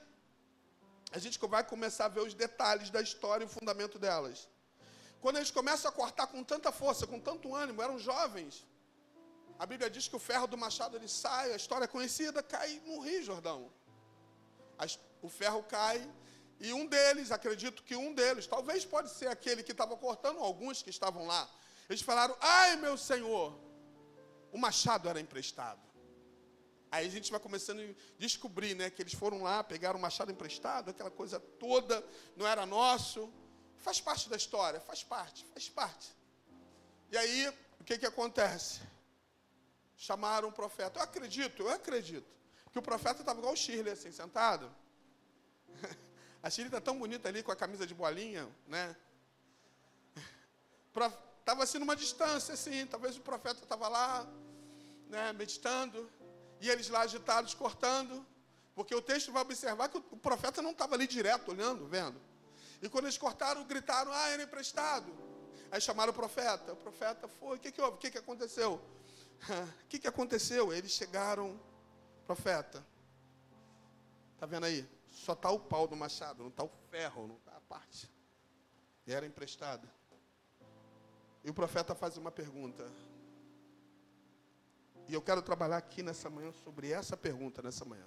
a 1.14 1.18
gente 1.18 1.38
vai 1.54 1.62
começar 1.62 2.06
a 2.06 2.09
ver 2.09 2.23
os 2.28 2.35
detalhes 2.35 2.90
da 2.90 3.00
história 3.00 3.44
e 3.44 3.47
o 3.47 3.54
fundamento 3.56 4.00
delas. 4.04 4.49
Quando 5.21 5.37
eles 5.37 5.52
começam 5.59 5.88
a 5.88 5.94
cortar 5.94 6.26
com 6.26 6.42
tanta 6.42 6.73
força, 6.73 7.06
com 7.06 7.21
tanto 7.21 7.54
ânimo, 7.54 7.80
eram 7.80 8.00
jovens. 8.00 8.66
A 9.56 9.64
Bíblia 9.64 9.88
diz 9.88 10.09
que 10.09 10.16
o 10.16 10.18
ferro 10.18 10.49
do 10.49 10.59
machado 10.59 10.97
ele 10.97 11.06
sai, 11.06 11.52
a 11.52 11.56
história 11.56 11.85
é 11.85 11.87
conhecida, 11.97 12.42
cai 12.42 12.83
no 12.85 12.99
Rio 12.99 13.23
Jordão. 13.23 13.71
O 15.23 15.28
ferro 15.28 15.62
cai 15.62 15.99
E 16.59 16.73
um 16.73 16.85
deles, 16.87 17.30
acredito 17.30 17.85
que 17.85 17.94
um 17.94 18.12
deles, 18.12 18.49
talvez 18.49 18.85
pode 18.85 19.09
ser 19.11 19.28
aquele 19.28 19.62
que 19.62 19.73
estava 19.73 19.97
cortando, 19.97 20.40
alguns 20.40 20.83
que 20.83 20.90
estavam 20.90 21.26
lá. 21.26 21.49
Eles 21.88 22.02
falaram: 22.02 22.37
Ai, 22.40 22.75
meu 22.76 22.97
senhor, 22.99 23.56
o 24.52 24.59
machado 24.59 25.09
era 25.09 25.21
emprestado. 25.21 25.94
Aí 26.95 27.09
a 27.09 27.11
gente 27.11 27.29
vai 27.29 27.41
começando 27.41 27.81
a 27.81 27.95
descobrir, 28.21 28.73
né, 28.77 28.89
que 28.89 29.03
eles 29.03 29.15
foram 29.15 29.43
lá, 29.43 29.65
pegaram 29.65 29.99
o 29.99 30.03
machado 30.03 30.31
emprestado, 30.31 30.91
aquela 30.91 31.11
coisa 31.11 31.41
toda, 31.41 32.07
não 32.37 32.47
era 32.47 32.65
nosso. 32.65 33.33
Faz 33.79 34.01
parte 34.01 34.29
da 34.29 34.37
história, 34.37 34.79
faz 34.79 35.03
parte, 35.03 35.45
faz 35.47 35.69
parte. 35.69 36.15
E 37.11 37.17
aí, 37.17 37.49
o 37.81 37.85
que 37.85 37.99
que 37.99 38.07
acontece? 38.07 38.81
Chamaram 39.97 40.51
o 40.51 40.53
profeta. 40.53 41.01
Eu 41.01 41.03
acredito, 41.03 41.63
eu 41.65 41.71
acredito, 41.73 42.31
que 42.71 42.79
o 42.79 42.83
profeta 42.83 43.23
estava 43.23 43.41
igual 43.41 43.55
o 43.55 43.57
Shirley, 43.57 43.93
assim, 43.93 44.13
sentado. 44.13 44.73
A 46.45 46.49
Shirley 46.49 46.69
está 46.69 46.81
tão 46.81 46.97
bonita 46.97 47.29
ali 47.29 47.43
com 47.43 47.51
a 47.51 47.57
camisa 47.57 47.85
de 47.85 47.95
bolinha, 47.95 48.49
né? 48.69 48.95
Estava 51.41 51.65
assim 51.65 51.79
numa 51.79 51.97
distância, 51.97 52.55
assim, 52.55 52.87
talvez 52.87 53.17
o 53.17 53.21
profeta 53.21 53.63
estava 53.63 53.87
lá, 53.89 54.27
né, 55.09 55.33
meditando, 55.35 56.09
e 56.64 56.71
eles 56.71 56.88
lá 56.88 57.02
agitados, 57.02 57.52
cortando, 57.52 58.25
porque 58.75 58.94
o 58.94 59.02
texto 59.02 59.30
vai 59.30 59.42
observar 59.42 59.88
que 59.90 59.99
o 59.99 60.16
profeta 60.16 60.62
não 60.62 60.71
estava 60.71 60.94
ali 60.94 61.06
direto, 61.06 61.50
olhando, 61.50 61.87
vendo. 61.87 62.18
E 62.80 62.88
quando 62.88 63.04
eles 63.04 63.18
cortaram, 63.18 63.62
gritaram, 63.64 64.11
ah, 64.11 64.28
era 64.30 64.42
emprestado. 64.42 65.12
Aí 65.71 65.80
chamaram 65.80 66.11
o 66.11 66.14
profeta. 66.14 66.73
O 66.73 66.76
profeta 66.76 67.28
foi, 67.28 67.56
o 67.59 67.61
que, 67.61 67.71
que 67.71 67.83
houve? 67.83 67.97
O 67.97 67.99
que, 67.99 68.11
que 68.11 68.18
aconteceu? 68.18 68.75
O 68.75 69.88
que, 69.88 69.99
que 69.99 70.09
aconteceu? 70.09 70.73
Eles 70.73 70.92
chegaram, 70.92 71.61
profeta. 72.26 72.85
Está 74.35 74.47
vendo 74.47 74.64
aí? 74.64 74.88
Só 75.11 75.35
está 75.35 75.50
o 75.50 75.61
pau 75.61 75.87
do 75.87 75.94
machado, 75.94 76.42
não 76.42 76.50
está 76.50 76.64
o 76.64 76.71
ferro, 76.90 77.26
não 77.26 77.37
está 77.37 77.52
a 77.52 77.61
parte. 77.61 78.11
E 79.06 79.12
era 79.12 79.26
emprestado. 79.26 79.87
E 81.44 81.50
o 81.50 81.54
profeta 81.54 81.94
faz 81.94 82.16
uma 82.16 82.30
pergunta. 82.30 82.90
E 85.08 85.14
eu 85.14 85.23
quero 85.23 85.42
trabalhar 85.42 85.76
aqui 85.76 86.02
nessa 86.02 86.30
manhã 86.30 86.50
sobre 86.52 86.90
essa 86.90 87.16
pergunta 87.16 87.62
nessa 87.62 87.84
manhã. 87.84 88.06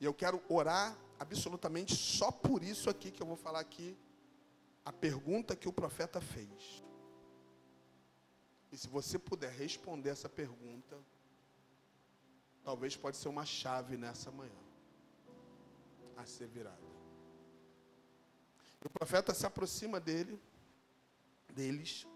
E 0.00 0.04
eu 0.04 0.14
quero 0.14 0.42
orar 0.48 0.96
absolutamente 1.18 1.94
só 1.96 2.30
por 2.30 2.62
isso 2.62 2.88
aqui 2.88 3.10
que 3.10 3.22
eu 3.22 3.26
vou 3.26 3.36
falar 3.36 3.60
aqui. 3.60 3.96
A 4.84 4.92
pergunta 4.92 5.56
que 5.56 5.68
o 5.68 5.72
profeta 5.72 6.20
fez. 6.20 6.82
E 8.70 8.76
se 8.76 8.86
você 8.86 9.18
puder 9.18 9.50
responder 9.50 10.10
essa 10.10 10.28
pergunta, 10.28 10.98
talvez 12.62 12.96
pode 12.96 13.16
ser 13.16 13.28
uma 13.28 13.44
chave 13.44 13.96
nessa 13.96 14.30
manhã 14.30 14.52
a 16.16 16.24
ser 16.26 16.46
virada. 16.46 16.88
O 18.84 18.88
profeta 18.90 19.34
se 19.34 19.44
aproxima 19.44 19.98
dele, 19.98 20.40
deles, 21.52 22.06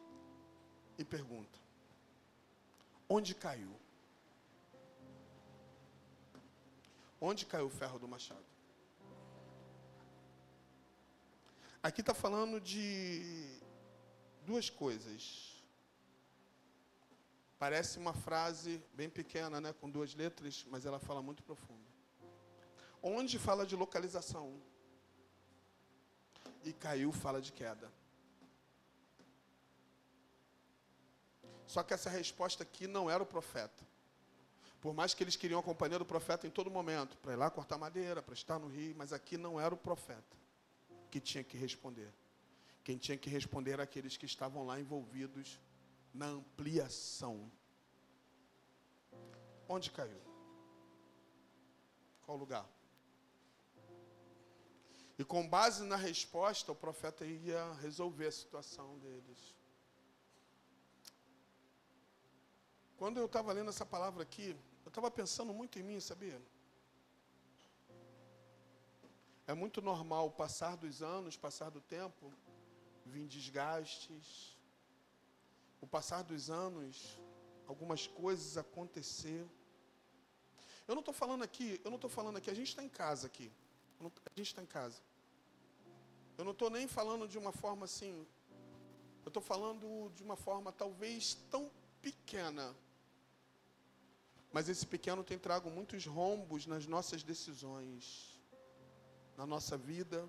e 0.98 1.04
pergunta: 1.04 1.58
Onde 3.16 3.35
caiu? 3.35 3.73
Onde 7.21 7.45
caiu 7.45 7.66
o 7.66 7.75
ferro 7.81 7.99
do 7.99 8.09
machado? 8.09 8.47
Aqui 11.83 12.00
está 12.00 12.14
falando 12.14 12.59
de 12.59 13.61
duas 14.47 14.71
coisas. 14.71 15.62
Parece 17.59 17.99
uma 17.99 18.14
frase 18.14 18.83
bem 18.95 19.11
pequena, 19.11 19.61
né, 19.61 19.75
com 19.75 19.90
duas 19.90 20.14
letras, 20.14 20.64
mas 20.71 20.87
ela 20.87 20.99
fala 20.99 21.21
muito 21.21 21.42
profundo. 21.42 21.87
Onde 23.02 23.38
fala 23.38 23.66
de 23.66 23.76
localização. 23.76 24.47
E 26.64 26.73
caiu 26.73 27.12
fala 27.12 27.42
de 27.42 27.52
queda. 27.52 27.92
Só 31.73 31.83
que 31.83 31.95
essa 31.95 32.11
resposta 32.11 32.62
aqui 32.62 32.87
não 32.87 33.09
era 33.09 33.23
o 33.23 33.25
profeta. 33.25 33.83
Por 34.79 34.93
mais 34.93 35.14
que 35.14 35.25
eles 35.25 35.37
queriam 35.37 35.59
a 35.59 35.62
companhia 35.62 35.99
do 35.99 36.05
profeta 36.05 36.47
em 36.47 36.50
todo 36.50 36.71
momento, 36.71 37.17
para 37.17 37.33
ir 37.33 37.37
lá 37.37 37.49
cortar 37.50 37.79
madeira, 37.79 38.21
para 38.21 38.35
estar 38.35 38.59
no 38.59 38.69
rio, 38.69 38.95
mas 38.95 39.11
aqui 39.11 39.38
não 39.38 39.59
era 39.59 39.75
o 39.75 39.79
profeta 39.79 40.37
que 41.11 41.19
tinha 41.19 41.43
que 41.43 41.57
responder. 41.57 42.12
Quem 42.85 42.99
tinha 42.99 43.17
que 43.17 43.31
responder 43.31 43.71
era 43.71 43.85
aqueles 43.85 44.19
que 44.19 44.26
estavam 44.26 44.67
lá 44.67 44.79
envolvidos 44.79 45.59
na 46.12 46.26
ampliação. 46.26 47.50
Onde 49.67 49.91
caiu? 49.91 50.21
Qual 52.26 52.37
lugar? 52.37 52.69
E 55.19 55.25
com 55.25 55.49
base 55.49 55.85
na 55.85 55.97
resposta, 55.97 56.71
o 56.71 56.76
profeta 56.76 57.25
ia 57.25 57.73
resolver 57.81 58.26
a 58.26 58.33
situação 58.33 58.99
deles. 58.99 59.62
Quando 63.02 63.18
eu 63.18 63.26
estava 63.26 63.52
lendo 63.52 63.68
essa 63.68 63.85
palavra 63.85 64.23
aqui, 64.23 64.56
eu 64.85 64.88
estava 64.88 65.11
pensando 65.11 65.52
muito 65.52 65.76
em 65.76 65.82
mim, 65.82 65.99
sabia? 65.99 66.40
É 69.44 69.52
muito 69.52 69.82
normal 69.82 70.30
passar 70.30 70.76
dos 70.76 71.02
anos, 71.02 71.37
passar 71.37 71.68
do 71.68 71.80
tempo, 71.80 72.32
vir 73.04 73.26
desgastes. 73.26 74.56
O 75.80 75.87
passar 75.94 76.23
dos 76.23 76.49
anos, 76.49 77.18
algumas 77.66 78.06
coisas 78.06 78.56
acontecer. 78.56 79.44
Eu 80.87 80.94
não 80.94 81.00
estou 81.00 81.12
falando 81.12 81.42
aqui, 81.42 81.80
eu 81.82 81.90
não 81.90 81.97
estou 81.97 82.09
falando 82.09 82.37
aqui, 82.37 82.50
a 82.50 82.54
gente 82.54 82.68
está 82.68 82.85
em 82.85 82.88
casa 82.88 83.26
aqui. 83.26 83.50
a 83.99 84.30
gente 84.37 84.47
está 84.47 84.62
em 84.62 84.66
casa. 84.78 85.02
Eu 86.38 86.44
não 86.44 86.52
estou 86.52 86.71
nem 86.71 86.87
falando 86.87 87.26
de 87.26 87.37
uma 87.37 87.50
forma 87.50 87.85
assim. 87.85 88.25
Eu 89.25 89.28
estou 89.28 89.42
falando 89.42 90.09
de 90.14 90.23
uma 90.23 90.37
forma 90.37 90.71
talvez 90.71 91.35
tão 91.50 91.68
pequena 92.00 92.73
mas 94.52 94.68
esse 94.68 94.87
pequeno 94.87 95.25
tem 95.25 95.38
trago 95.38 95.71
muitos 95.71 96.04
rombos 96.06 96.66
nas 96.66 96.87
nossas 96.87 97.23
decisões, 97.23 98.38
na 99.37 99.47
nossa 99.47 99.78
vida, 99.78 100.28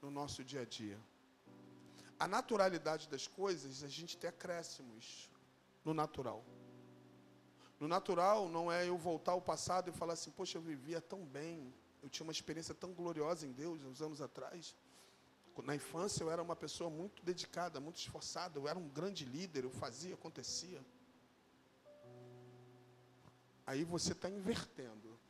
no 0.00 0.10
nosso 0.10 0.44
dia 0.44 0.62
a 0.62 0.64
dia. 0.64 0.98
A 2.18 2.28
naturalidade 2.28 3.08
das 3.08 3.26
coisas, 3.26 3.82
a 3.82 3.88
gente 3.88 4.16
tem 4.16 4.30
acréscimos 4.30 5.28
no 5.84 5.92
natural. 5.92 6.44
No 7.80 7.86
natural 7.88 8.48
não 8.48 8.70
é 8.70 8.88
eu 8.88 8.96
voltar 8.96 9.32
ao 9.32 9.40
passado 9.40 9.88
e 9.88 9.92
falar 9.92 10.14
assim, 10.14 10.30
poxa, 10.30 10.58
eu 10.58 10.62
vivia 10.62 11.00
tão 11.00 11.24
bem, 11.24 11.72
eu 12.02 12.08
tinha 12.08 12.24
uma 12.24 12.32
experiência 12.32 12.74
tão 12.74 12.92
gloriosa 12.92 13.46
em 13.46 13.52
Deus 13.52 13.82
uns 13.84 14.00
anos 14.00 14.20
atrás. 14.20 14.74
Na 15.64 15.74
infância 15.74 16.22
eu 16.22 16.30
era 16.30 16.40
uma 16.40 16.54
pessoa 16.54 16.88
muito 16.88 17.24
dedicada, 17.24 17.80
muito 17.80 17.96
esforçada, 17.96 18.56
eu 18.58 18.68
era 18.68 18.78
um 18.78 18.88
grande 18.88 19.24
líder, 19.24 19.64
eu 19.64 19.70
fazia, 19.70 20.14
acontecia. 20.14 20.84
Aí 23.68 23.84
você 23.84 24.12
está 24.12 24.30
invertendo. 24.30 25.20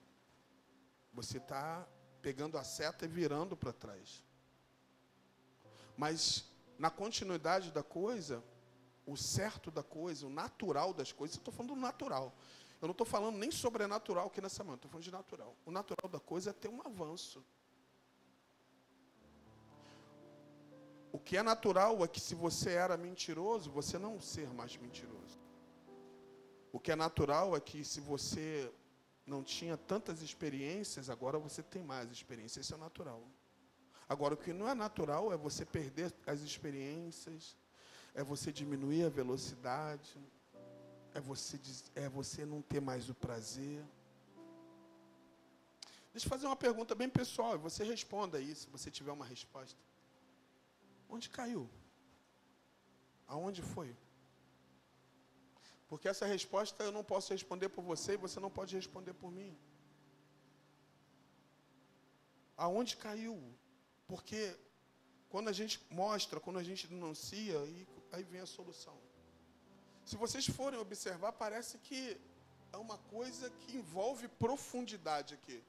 Você 1.12 1.38
está 1.38 1.84
pegando 2.22 2.56
a 2.56 2.62
seta 2.62 3.04
e 3.04 3.08
virando 3.08 3.56
para 3.56 3.72
trás. 3.72 4.22
Mas 5.96 6.44
na 6.78 6.88
continuidade 6.88 7.72
da 7.72 7.82
coisa, 7.82 8.40
o 9.04 9.16
certo 9.16 9.72
da 9.72 9.82
coisa, 9.82 10.24
o 10.24 10.30
natural 10.30 10.94
das 10.94 11.10
coisas, 11.10 11.36
eu 11.36 11.40
estou 11.40 11.52
falando 11.52 11.74
do 11.74 11.80
natural. 11.80 12.32
Eu 12.80 12.86
não 12.86 12.92
estou 12.92 13.04
falando 13.04 13.36
nem 13.36 13.50
sobrenatural 13.50 14.28
aqui 14.28 14.40
nessa 14.40 14.62
manhã, 14.62 14.76
estou 14.76 14.88
falando 14.88 15.04
de 15.04 15.10
natural. 15.10 15.56
O 15.66 15.72
natural 15.72 16.08
da 16.08 16.20
coisa 16.20 16.50
é 16.50 16.52
ter 16.52 16.68
um 16.68 16.80
avanço. 16.86 17.44
O 21.10 21.18
que 21.18 21.36
é 21.36 21.42
natural 21.42 22.04
é 22.04 22.06
que 22.06 22.20
se 22.20 22.36
você 22.36 22.70
era 22.70 22.96
mentiroso, 22.96 23.68
você 23.68 23.98
não 23.98 24.20
ser 24.20 24.48
mais 24.54 24.76
mentiroso. 24.76 25.47
O 26.72 26.78
que 26.78 26.92
é 26.92 26.96
natural 26.96 27.56
é 27.56 27.60
que 27.60 27.84
se 27.84 28.00
você 28.00 28.70
não 29.26 29.42
tinha 29.42 29.76
tantas 29.76 30.22
experiências, 30.22 31.10
agora 31.10 31.38
você 31.38 31.62
tem 31.62 31.82
mais 31.82 32.10
experiências. 32.10 32.64
Isso 32.64 32.74
é 32.74 32.78
natural. 32.78 33.22
Agora, 34.08 34.34
o 34.34 34.36
que 34.36 34.52
não 34.52 34.68
é 34.68 34.74
natural 34.74 35.32
é 35.32 35.36
você 35.36 35.66
perder 35.66 36.12
as 36.26 36.40
experiências, 36.40 37.56
é 38.14 38.22
você 38.22 38.50
diminuir 38.50 39.04
a 39.04 39.10
velocidade, 39.10 40.18
é 41.14 41.20
você, 41.20 41.60
é 41.94 42.08
você 42.08 42.46
não 42.46 42.62
ter 42.62 42.80
mais 42.80 43.10
o 43.10 43.14
prazer. 43.14 43.84
Deixa 46.12 46.26
eu 46.26 46.30
fazer 46.30 46.46
uma 46.46 46.56
pergunta 46.56 46.94
bem 46.94 47.08
pessoal 47.08 47.54
e 47.54 47.58
você 47.58 47.84
responda 47.84 48.38
aí, 48.38 48.54
se 48.54 48.66
você 48.68 48.90
tiver 48.90 49.12
uma 49.12 49.26
resposta. 49.26 49.78
Onde 51.08 51.28
caiu? 51.28 51.68
Aonde 53.26 53.60
foi? 53.62 53.94
Porque 55.88 56.08
essa 56.08 56.26
resposta 56.26 56.84
eu 56.84 56.92
não 56.92 57.02
posso 57.02 57.32
responder 57.32 57.68
por 57.70 57.82
você 57.82 58.12
e 58.12 58.22
você 58.24 58.38
não 58.38 58.50
pode 58.50 58.76
responder 58.76 59.14
por 59.14 59.30
mim. 59.32 59.56
Aonde 62.56 62.96
caiu? 62.96 63.36
Porque 64.06 64.54
quando 65.30 65.48
a 65.48 65.52
gente 65.52 65.80
mostra, 65.90 66.40
quando 66.40 66.58
a 66.58 66.62
gente 66.62 66.86
denuncia, 66.86 67.58
aí, 68.12 68.22
vem 68.24 68.40
a 68.40 68.46
solução. 68.46 68.96
Se 70.04 70.16
vocês 70.16 70.46
forem 70.46 70.78
observar, 70.78 71.32
parece 71.32 71.78
que 71.78 72.18
é 72.72 72.76
uma 72.76 72.98
coisa 72.98 73.48
que 73.60 73.76
envolve 73.76 74.28
profundidade 74.28 75.34
aqui. 75.34 75.62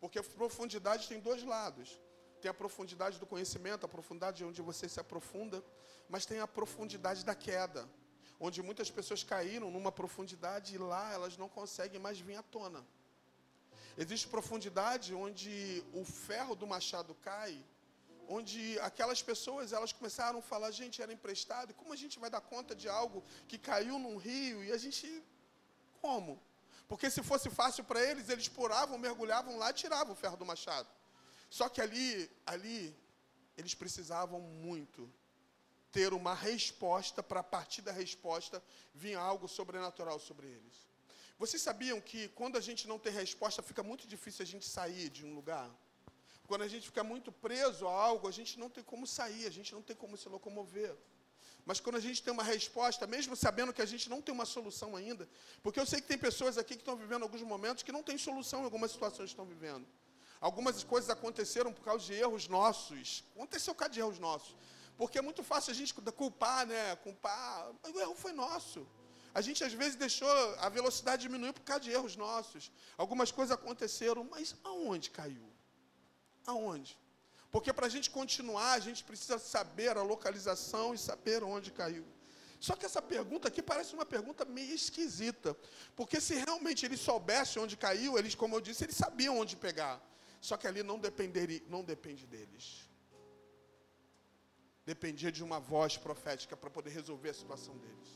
Porque 0.00 0.22
profundidade 0.22 1.08
tem 1.08 1.20
dois 1.20 1.42
lados. 1.42 1.98
Tem 2.40 2.50
a 2.50 2.54
profundidade 2.54 3.18
do 3.18 3.26
conhecimento, 3.26 3.84
a 3.84 3.88
profundidade 3.88 4.44
onde 4.44 4.62
você 4.62 4.88
se 4.88 5.00
aprofunda, 5.00 5.62
mas 6.08 6.24
tem 6.24 6.38
a 6.40 6.46
profundidade 6.46 7.24
da 7.24 7.34
queda, 7.34 7.88
onde 8.40 8.62
muitas 8.62 8.90
pessoas 8.90 9.22
caíram 9.24 9.70
numa 9.70 9.90
profundidade 9.90 10.74
e 10.74 10.78
lá 10.78 11.12
elas 11.12 11.36
não 11.36 11.48
conseguem 11.48 12.00
mais 12.00 12.18
vir 12.18 12.36
à 12.36 12.42
tona. 12.42 12.84
Existe 13.96 14.28
profundidade 14.28 15.14
onde 15.14 15.82
o 15.92 16.04
ferro 16.04 16.54
do 16.54 16.66
machado 16.66 17.14
cai, 17.16 17.64
onde 18.28 18.78
aquelas 18.80 19.20
pessoas 19.22 19.72
elas 19.72 19.92
começaram 19.92 20.38
a 20.38 20.42
falar, 20.42 20.70
gente, 20.70 21.02
era 21.02 21.12
emprestado, 21.12 21.74
como 21.74 21.92
a 21.92 21.96
gente 21.96 22.18
vai 22.18 22.30
dar 22.30 22.40
conta 22.40 22.76
de 22.76 22.88
algo 22.88 23.24
que 23.48 23.58
caiu 23.58 23.98
num 23.98 24.16
rio 24.16 24.62
e 24.62 24.70
a 24.70 24.78
gente 24.78 25.22
como? 26.00 26.40
Porque 26.86 27.10
se 27.10 27.22
fosse 27.22 27.50
fácil 27.50 27.82
para 27.84 28.00
eles, 28.02 28.28
eles 28.28 28.48
puravam, 28.48 28.96
mergulhavam 28.96 29.58
lá 29.58 29.72
tiravam 29.72 30.12
o 30.12 30.16
ferro 30.16 30.36
do 30.36 30.46
machado. 30.46 30.88
Só 31.50 31.68
que 31.68 31.80
ali, 31.80 32.30
ali, 32.46 32.96
eles 33.56 33.74
precisavam 33.74 34.40
muito 34.40 35.10
ter 35.92 36.12
uma 36.12 36.34
resposta 36.34 37.22
para 37.22 37.40
a 37.40 37.44
partir 37.44 37.82
da 37.82 37.92
resposta 37.92 38.62
vir 38.94 39.14
algo 39.14 39.48
sobrenatural 39.48 40.18
sobre 40.18 40.46
eles. 40.46 40.88
Vocês 41.38 41.62
sabiam 41.62 42.00
que 42.00 42.28
quando 42.28 42.56
a 42.56 42.60
gente 42.60 42.88
não 42.88 42.98
tem 42.98 43.12
resposta, 43.12 43.62
fica 43.62 43.82
muito 43.82 44.06
difícil 44.06 44.42
a 44.42 44.46
gente 44.46 44.66
sair 44.66 45.08
de 45.08 45.24
um 45.24 45.34
lugar? 45.34 45.70
Quando 46.46 46.62
a 46.62 46.68
gente 46.68 46.86
fica 46.86 47.04
muito 47.04 47.30
preso 47.30 47.86
a 47.86 47.92
algo, 47.92 48.26
a 48.26 48.32
gente 48.32 48.58
não 48.58 48.68
tem 48.68 48.82
como 48.82 49.06
sair, 49.06 49.46
a 49.46 49.50
gente 49.50 49.72
não 49.72 49.82
tem 49.82 49.94
como 49.94 50.16
se 50.16 50.28
locomover. 50.28 50.96
Mas 51.64 51.78
quando 51.78 51.96
a 51.96 52.00
gente 52.00 52.22
tem 52.22 52.32
uma 52.32 52.42
resposta, 52.42 53.06
mesmo 53.06 53.36
sabendo 53.36 53.72
que 53.74 53.82
a 53.82 53.86
gente 53.86 54.08
não 54.08 54.22
tem 54.22 54.34
uma 54.34 54.46
solução 54.46 54.96
ainda, 54.96 55.28
porque 55.62 55.78
eu 55.78 55.84
sei 55.84 56.00
que 56.00 56.08
tem 56.08 56.16
pessoas 56.16 56.56
aqui 56.56 56.74
que 56.74 56.80
estão 56.80 56.96
vivendo 56.96 57.22
alguns 57.22 57.42
momentos 57.42 57.82
que 57.82 57.92
não 57.92 58.02
têm 58.02 58.16
solução 58.16 58.60
em 58.62 58.64
algumas 58.64 58.90
situações 58.90 59.26
que 59.26 59.34
estão 59.34 59.44
vivendo. 59.44 59.86
Algumas 60.40 60.82
coisas 60.82 61.10
aconteceram 61.10 61.72
por 61.72 61.84
causa 61.84 62.06
de 62.06 62.14
erros 62.14 62.48
nossos. 62.48 63.24
Aconteceu 63.34 63.74
por 63.74 63.80
causa 63.80 63.92
de 63.92 64.00
erros 64.00 64.18
nossos. 64.18 64.56
Porque 64.98 65.18
é 65.20 65.22
muito 65.22 65.42
fácil 65.44 65.70
a 65.70 65.74
gente 65.80 65.94
culpar, 65.94 66.66
né? 66.66 66.96
Culpar. 66.96 67.70
O 67.94 68.00
erro 68.00 68.16
foi 68.16 68.32
nosso. 68.32 68.86
A 69.32 69.40
gente 69.40 69.62
às 69.62 69.72
vezes 69.72 69.94
deixou 69.94 70.28
a 70.58 70.68
velocidade 70.68 71.22
diminuir 71.22 71.52
por 71.52 71.62
causa 71.62 71.84
de 71.84 71.90
erros 71.90 72.16
nossos. 72.16 72.72
Algumas 72.96 73.30
coisas 73.30 73.52
aconteceram, 73.56 74.24
mas 74.24 74.56
aonde 74.64 75.10
caiu? 75.10 75.48
Aonde? 76.44 76.98
Porque 77.48 77.72
para 77.72 77.86
a 77.86 77.88
gente 77.88 78.10
continuar, 78.10 78.72
a 78.72 78.80
gente 78.80 79.04
precisa 79.04 79.38
saber 79.38 79.96
a 79.96 80.02
localização 80.02 80.92
e 80.92 80.98
saber 80.98 81.44
onde 81.44 81.70
caiu. 81.70 82.04
Só 82.58 82.74
que 82.74 82.84
essa 82.84 83.00
pergunta 83.00 83.46
aqui 83.46 83.62
parece 83.62 83.94
uma 83.94 84.04
pergunta 84.04 84.44
meio 84.44 84.74
esquisita. 84.74 85.56
Porque 85.94 86.20
se 86.20 86.34
realmente 86.34 86.84
eles 86.84 86.98
soubessem 86.98 87.62
onde 87.62 87.76
caiu, 87.76 88.18
eles, 88.18 88.34
como 88.34 88.56
eu 88.56 88.60
disse, 88.60 88.82
eles 88.82 88.96
sabiam 88.96 89.38
onde 89.38 89.54
pegar. 89.54 90.02
Só 90.40 90.56
que 90.56 90.66
ali 90.66 90.82
não, 90.82 90.98
dependeria, 90.98 91.62
não 91.68 91.84
depende 91.84 92.26
deles. 92.26 92.87
Dependia 94.92 95.30
de 95.36 95.42
uma 95.48 95.58
voz 95.72 95.92
profética 96.06 96.54
para 96.60 96.70
poder 96.76 96.92
resolver 96.98 97.30
a 97.30 97.38
situação 97.40 97.74
deles. 97.82 98.10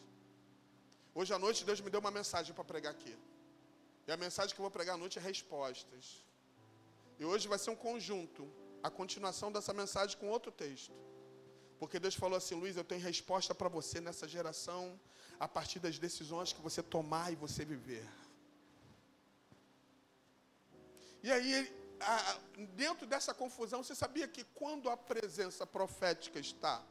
Hoje 1.18 1.30
à 1.36 1.38
noite 1.44 1.66
Deus 1.68 1.80
me 1.84 1.90
deu 1.94 2.00
uma 2.04 2.14
mensagem 2.20 2.54
para 2.56 2.64
pregar 2.72 2.92
aqui. 2.96 3.14
E 4.06 4.10
a 4.16 4.16
mensagem 4.16 4.54
que 4.54 4.60
eu 4.60 4.66
vou 4.66 4.70
pregar 4.78 4.94
à 4.94 5.00
noite 5.02 5.18
é 5.18 5.22
respostas. 5.30 6.04
E 7.20 7.24
hoje 7.30 7.46
vai 7.52 7.58
ser 7.64 7.70
um 7.74 7.80
conjunto 7.88 8.42
a 8.82 8.90
continuação 9.00 9.48
dessa 9.52 9.74
mensagem 9.82 10.16
com 10.20 10.28
outro 10.36 10.50
texto. 10.50 10.94
Porque 11.78 11.98
Deus 12.04 12.14
falou 12.14 12.38
assim, 12.38 12.54
Luiz, 12.54 12.74
eu 12.76 12.86
tenho 12.90 13.02
resposta 13.02 13.54
para 13.54 13.68
você 13.68 14.00
nessa 14.00 14.26
geração, 14.26 14.98
a 15.38 15.48
partir 15.56 15.78
das 15.78 15.98
decisões 15.98 16.52
que 16.54 16.62
você 16.68 16.82
tomar 16.82 17.26
e 17.32 17.36
você 17.36 17.64
viver. 17.64 18.08
E 21.22 21.30
aí, 21.30 21.52
dentro 22.74 23.06
dessa 23.06 23.32
confusão, 23.32 23.82
você 23.82 23.94
sabia 23.94 24.26
que 24.28 24.44
quando 24.44 24.90
a 24.90 24.96
presença 24.96 25.66
profética 25.66 26.38
está, 26.38 26.82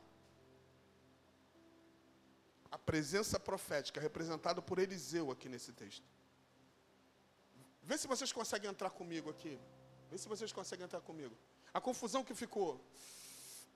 a 2.71 2.77
presença 2.77 3.39
profética 3.39 3.99
representada 3.99 4.61
por 4.61 4.79
Eliseu 4.79 5.29
aqui 5.29 5.49
nesse 5.49 5.73
texto. 5.73 6.05
Vê 7.83 7.97
se 7.97 8.07
vocês 8.07 8.31
conseguem 8.31 8.69
entrar 8.69 8.89
comigo 8.89 9.29
aqui. 9.29 9.59
Vê 10.09 10.17
se 10.17 10.27
vocês 10.27 10.51
conseguem 10.53 10.85
entrar 10.85 11.01
comigo. 11.01 11.35
A 11.73 11.81
confusão 11.81 12.23
que 12.23 12.33
ficou. 12.33 12.81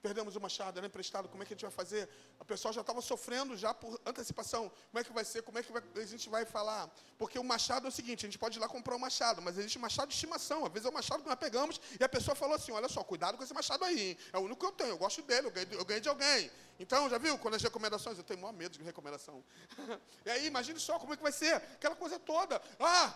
Perdemos 0.02 0.36
o 0.36 0.40
machado, 0.40 0.78
era 0.78 0.86
emprestado, 0.86 1.28
como 1.28 1.42
é 1.42 1.46
que 1.46 1.52
a 1.52 1.56
gente 1.56 1.64
vai 1.64 1.70
fazer? 1.70 2.08
A 2.38 2.44
pessoa 2.44 2.72
já 2.72 2.80
estava 2.80 3.00
sofrendo 3.00 3.56
já 3.56 3.74
por 3.74 4.00
antecipação. 4.06 4.70
Como 4.90 5.00
é 5.00 5.04
que 5.04 5.12
vai 5.12 5.24
ser? 5.24 5.42
Como 5.42 5.58
é 5.58 5.62
que 5.62 5.72
vai, 5.72 5.82
a 5.96 6.06
gente 6.06 6.28
vai 6.28 6.44
falar? 6.44 6.88
Porque 7.18 7.38
o 7.38 7.44
machado 7.44 7.86
é 7.86 7.88
o 7.88 7.92
seguinte, 7.92 8.24
a 8.24 8.28
gente 8.28 8.38
pode 8.38 8.58
ir 8.58 8.60
lá 8.60 8.68
comprar 8.68 8.94
um 8.94 8.98
machado, 8.98 9.42
mas 9.42 9.58
existe 9.58 9.78
machado 9.78 10.08
de 10.08 10.14
estimação. 10.14 10.64
Às 10.64 10.72
vezes 10.72 10.86
é 10.86 10.90
o 10.90 10.92
machado 10.92 11.22
que 11.22 11.28
nós 11.28 11.38
pegamos 11.38 11.80
e 11.98 12.04
a 12.04 12.08
pessoa 12.08 12.34
falou 12.34 12.54
assim, 12.54 12.72
olha 12.72 12.88
só, 12.88 13.02
cuidado 13.02 13.36
com 13.36 13.42
esse 13.42 13.54
machado 13.54 13.84
aí. 13.84 14.10
Hein? 14.10 14.18
É 14.32 14.38
o 14.38 14.42
único 14.42 14.60
que 14.60 14.66
eu 14.66 14.72
tenho, 14.72 14.90
eu 14.90 14.98
gosto 14.98 15.22
dele, 15.22 15.48
eu 15.48 15.50
ganhei, 15.50 15.68
eu 15.72 15.84
ganhei 15.84 16.00
de 16.00 16.08
alguém. 16.08 16.50
Então, 16.78 17.08
já 17.08 17.18
viu? 17.18 17.38
Quando 17.38 17.54
as 17.54 17.62
recomendações, 17.62 18.18
eu 18.18 18.24
tenho 18.24 18.40
maior 18.40 18.52
medo 18.52 18.76
de 18.76 18.84
recomendação. 18.84 19.42
e 20.24 20.30
aí, 20.30 20.46
imagine 20.46 20.78
só 20.78 20.98
como 20.98 21.14
é 21.14 21.16
que 21.16 21.22
vai 21.22 21.32
ser. 21.32 21.54
Aquela 21.54 21.96
coisa 21.96 22.18
toda. 22.18 22.60
Ah! 22.78 23.14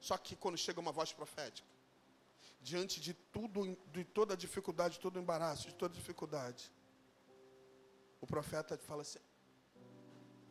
Só 0.00 0.16
que 0.16 0.36
quando 0.36 0.56
chega 0.56 0.80
uma 0.80 0.92
voz 0.92 1.12
profética, 1.12 1.68
diante 2.60 3.00
de 3.00 3.14
tudo, 3.14 3.76
de 3.92 4.04
toda 4.04 4.36
dificuldade, 4.36 5.00
todo 5.00 5.16
o 5.16 5.20
embaraço, 5.20 5.68
de 5.68 5.74
toda 5.74 5.94
dificuldade, 5.94 6.70
o 8.20 8.26
profeta 8.26 8.76
fala 8.78 9.02
assim: 9.02 9.18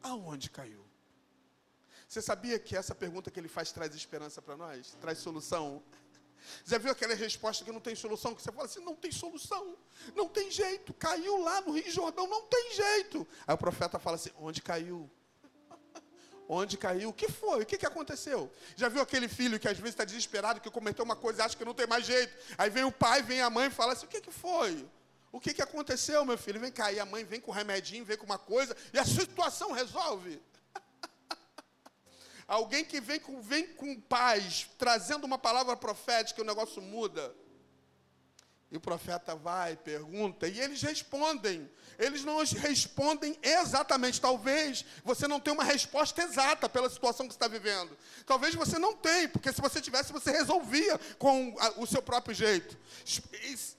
aonde 0.02 0.50
caiu? 0.50 0.86
Você 2.08 2.22
sabia 2.22 2.58
que 2.58 2.76
essa 2.76 2.96
pergunta 2.96 3.30
que 3.30 3.40
ele 3.40 3.48
faz 3.48 3.72
traz 3.72 3.94
esperança 3.94 4.42
para 4.42 4.58
nós? 4.58 4.98
Traz 5.00 5.20
solução? 5.20 5.84
Já 6.66 6.78
viu 6.78 6.92
aquela 6.92 7.14
resposta 7.14 7.64
que 7.64 7.72
não 7.72 7.82
tem 7.82 7.96
solução? 7.96 8.34
Que 8.34 8.42
você 8.42 8.52
fala 8.52 8.66
assim: 8.66 8.84
não 8.84 8.96
tem 8.96 9.12
solução, 9.12 9.78
não 10.16 10.28
tem 10.28 10.50
jeito, 10.50 10.94
caiu 10.94 11.42
lá 11.44 11.62
no 11.62 11.74
Rio 11.74 11.92
Jordão, 11.92 12.26
não 12.28 12.46
tem 12.48 12.74
jeito. 12.74 13.28
Aí 13.46 13.54
o 13.54 13.58
profeta 13.58 14.00
fala 14.00 14.16
assim: 14.16 14.32
onde 14.38 14.62
caiu? 14.62 15.10
Onde 16.52 16.78
caiu? 16.78 17.10
O 17.10 17.14
que 17.14 17.32
foi? 17.32 17.62
O 17.62 17.66
que, 17.66 17.78
que 17.78 17.86
aconteceu? 17.86 18.52
Já 18.76 18.90
viu 18.90 19.04
aquele 19.04 19.28
filho 19.28 19.60
que 19.60 19.68
às 19.68 19.78
vezes 19.78 19.94
está 19.94 20.04
desesperado, 20.04 20.60
que 20.60 20.72
cometeu 20.72 21.06
uma 21.06 21.16
coisa 21.16 21.44
e 21.44 21.46
acha 21.46 21.56
que 21.56 21.64
não 21.64 21.76
tem 21.76 21.86
mais 21.86 22.04
jeito? 22.04 22.36
Aí 22.58 22.72
vem 22.72 22.84
o 22.84 22.92
pai, 22.92 23.22
vem 23.22 23.40
a 23.40 23.52
mãe 23.52 23.68
e 23.68 23.70
fala 23.70 23.94
assim: 23.94 24.08
o 24.08 24.10
que, 24.10 24.20
que 24.20 24.32
foi? 24.32 24.90
O 25.32 25.40
que, 25.40 25.54
que 25.54 25.62
aconteceu, 25.62 26.26
meu 26.26 26.40
filho? 26.40 26.60
Vem 26.60 26.74
e 26.92 27.00
a 27.00 27.06
mãe 27.06 27.24
vem 27.24 27.40
com 27.40 27.52
um 27.52 27.54
remedinho, 27.54 28.04
vem 28.04 28.18
com 28.18 28.26
uma 28.26 28.40
coisa, 28.40 28.76
e 28.92 28.98
a 28.98 29.06
situação 29.06 29.74
resolve. 29.74 30.42
Alguém 32.48 32.84
que 32.84 33.00
vem 33.00 33.20
com, 33.20 33.40
vem 33.44 33.68
com 33.68 34.02
paz, 34.02 34.68
trazendo 34.76 35.26
uma 35.26 35.38
palavra 35.38 35.78
profética, 35.78 36.42
o 36.42 36.46
negócio 36.46 36.82
muda. 36.82 37.32
E 38.72 38.78
o 38.78 38.80
profeta 38.80 39.36
vai, 39.36 39.76
pergunta, 39.76 40.48
e 40.48 40.60
eles 40.60 40.82
respondem 40.82 41.70
eles 42.00 42.24
não 42.24 42.38
respondem 42.38 43.38
exatamente. 43.44 44.22
Talvez 44.22 44.86
você 45.04 45.28
não 45.28 45.38
tenha 45.38 45.54
uma 45.54 45.66
resposta 45.66 46.24
exata 46.24 46.70
pela 46.70 46.90
situação 46.90 47.28
que 47.28 47.34
você 47.34 47.38
está 47.38 47.48
vivendo. 47.50 47.96
Talvez 48.26 48.56
você 48.56 48.80
não 48.80 48.96
tenha, 48.96 49.28
porque 49.28 49.52
se 49.52 49.60
você 49.60 49.82
tivesse, 49.82 50.14
você 50.14 50.32
resolvia 50.32 50.98
com 51.18 51.54
o 51.76 51.86
seu 51.86 52.02
próprio 52.02 52.34
jeito. 52.34 52.78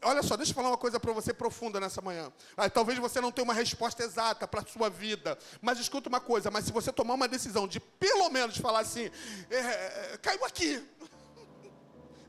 Olha 0.03 0.23
só, 0.23 0.37
deixa 0.37 0.53
eu 0.53 0.55
falar 0.55 0.69
uma 0.69 0.77
coisa 0.77 1.01
para 1.01 1.13
você 1.15 1.33
profunda 1.33 1.81
nessa 1.81 2.03
manhã. 2.03 2.31
Ah, 2.55 2.69
talvez 2.69 2.99
você 2.99 3.23
não 3.23 3.33
tenha 3.33 3.45
uma 3.45 3.55
resposta 3.55 4.05
exata 4.05 4.47
para 4.47 4.61
a 4.61 4.67
sua 4.67 4.91
vida. 4.91 5.39
Mas 5.63 5.79
escuta 5.79 6.11
uma 6.11 6.21
coisa, 6.21 6.51
mas 6.51 6.67
se 6.67 6.73
você 6.73 6.93
tomar 6.93 7.15
uma 7.15 7.27
decisão 7.27 7.67
de 7.67 7.81
pelo 7.81 8.29
menos 8.29 8.59
falar 8.59 8.81
assim, 8.81 9.11
é, 9.51 9.57
é, 9.57 10.19
caiu 10.21 10.45
aqui. 10.45 10.87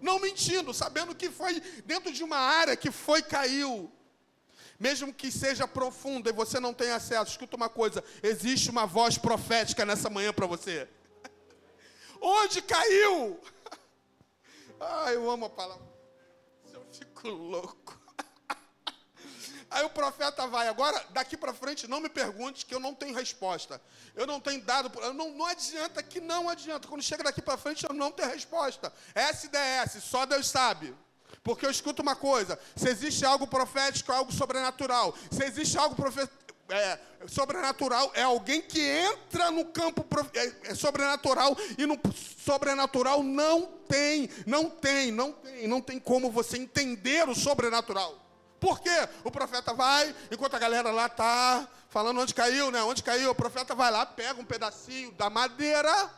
Não 0.02 0.20
mentindo, 0.20 0.74
sabendo 0.74 1.16
que 1.16 1.30
foi 1.30 1.60
dentro 1.86 2.12
de 2.12 2.24
uma 2.24 2.38
área 2.38 2.76
que 2.76 2.92
foi, 2.92 3.22
caiu 3.22 3.92
mesmo 4.82 5.14
que 5.14 5.32
seja 5.32 5.68
profunda 5.68 6.32
e 6.32 6.34
você 6.34 6.60
não 6.60 6.74
tenha 6.74 6.96
acesso, 6.96 7.30
escuta 7.30 7.56
uma 7.56 7.70
coisa: 7.70 8.04
existe 8.24 8.72
uma 8.72 8.88
voz 8.88 9.16
profética 9.16 9.86
nessa 9.86 10.10
manhã 10.10 10.34
para 10.34 10.48
você. 10.48 10.90
Onde 12.20 12.62
caiu? 12.64 13.40
Ah, 14.84 15.14
eu 15.14 15.30
amo 15.30 15.46
a 15.46 15.50
palavra. 15.50 15.86
Eu 16.74 16.84
fico 16.92 17.28
louco. 17.28 18.01
Aí 19.72 19.86
o 19.86 19.90
profeta 19.90 20.46
vai, 20.48 20.68
agora, 20.68 21.02
daqui 21.12 21.38
para 21.38 21.54
frente, 21.54 21.88
não 21.88 22.02
me 22.02 22.10
pergunte 22.10 22.66
que 22.66 22.76
eu 22.76 22.80
não 22.80 22.94
tenho 22.94 23.16
resposta. 23.16 23.82
Eu 24.14 24.28
não 24.28 24.38
tenho 24.42 24.62
dado, 24.62 24.92
não, 25.14 25.32
não 25.32 25.46
adianta 25.46 26.04
que 26.04 26.20
não 26.20 26.50
adianta. 26.50 26.90
Quando 26.90 27.02
chega 27.02 27.24
daqui 27.24 27.42
para 27.42 27.58
frente, 27.58 27.86
eu 27.86 27.94
não 27.94 28.12
tenho 28.12 28.30
resposta. 28.30 28.92
SDS, 29.16 30.04
só 30.04 30.26
Deus 30.26 30.50
sabe. 30.50 30.94
Porque 31.42 31.66
eu 31.66 31.72
escuto 31.72 32.02
uma 32.02 32.18
coisa: 32.18 32.60
se 32.76 32.90
existe 32.90 33.26
algo 33.26 33.48
profético, 33.48 34.12
algo 34.12 34.34
sobrenatural. 34.34 35.16
Se 35.32 35.46
existe 35.46 35.78
algo 35.78 35.96
é, 36.68 37.00
sobrenatural, 37.28 38.12
é 38.14 38.24
alguém 38.24 38.62
que 38.62 38.82
entra 38.82 39.52
no 39.52 39.66
campo 39.66 40.06
é, 40.34 40.72
é 40.72 40.76
sobrenatural 40.76 41.56
e 41.78 41.86
no 41.86 41.98
sobrenatural 42.38 43.24
não 43.24 43.68
tem, 43.88 44.30
não 44.46 44.70
tem, 44.70 45.12
não 45.12 45.32
tem, 45.32 45.68
não 45.68 45.80
tem 45.80 45.98
como 45.98 46.30
você 46.30 46.58
entender 46.58 47.28
o 47.30 47.34
sobrenatural. 47.34 48.31
Por 48.62 48.80
quê? 48.80 49.10
O 49.26 49.32
profeta 49.32 49.74
vai, 49.74 50.16
enquanto 50.32 50.56
a 50.56 50.60
galera 50.60 50.90
lá 50.92 51.08
está 51.08 51.68
falando 51.90 52.22
onde 52.22 52.34
caiu, 52.34 52.72
né? 52.72 52.82
Onde 52.84 53.04
caiu, 53.04 53.32
o 53.32 53.36
profeta 53.36 53.76
vai 53.76 53.92
lá, 53.92 54.06
pega 54.06 54.40
um 54.40 54.46
pedacinho 54.46 55.12
da 55.12 55.30
madeira 55.30 56.10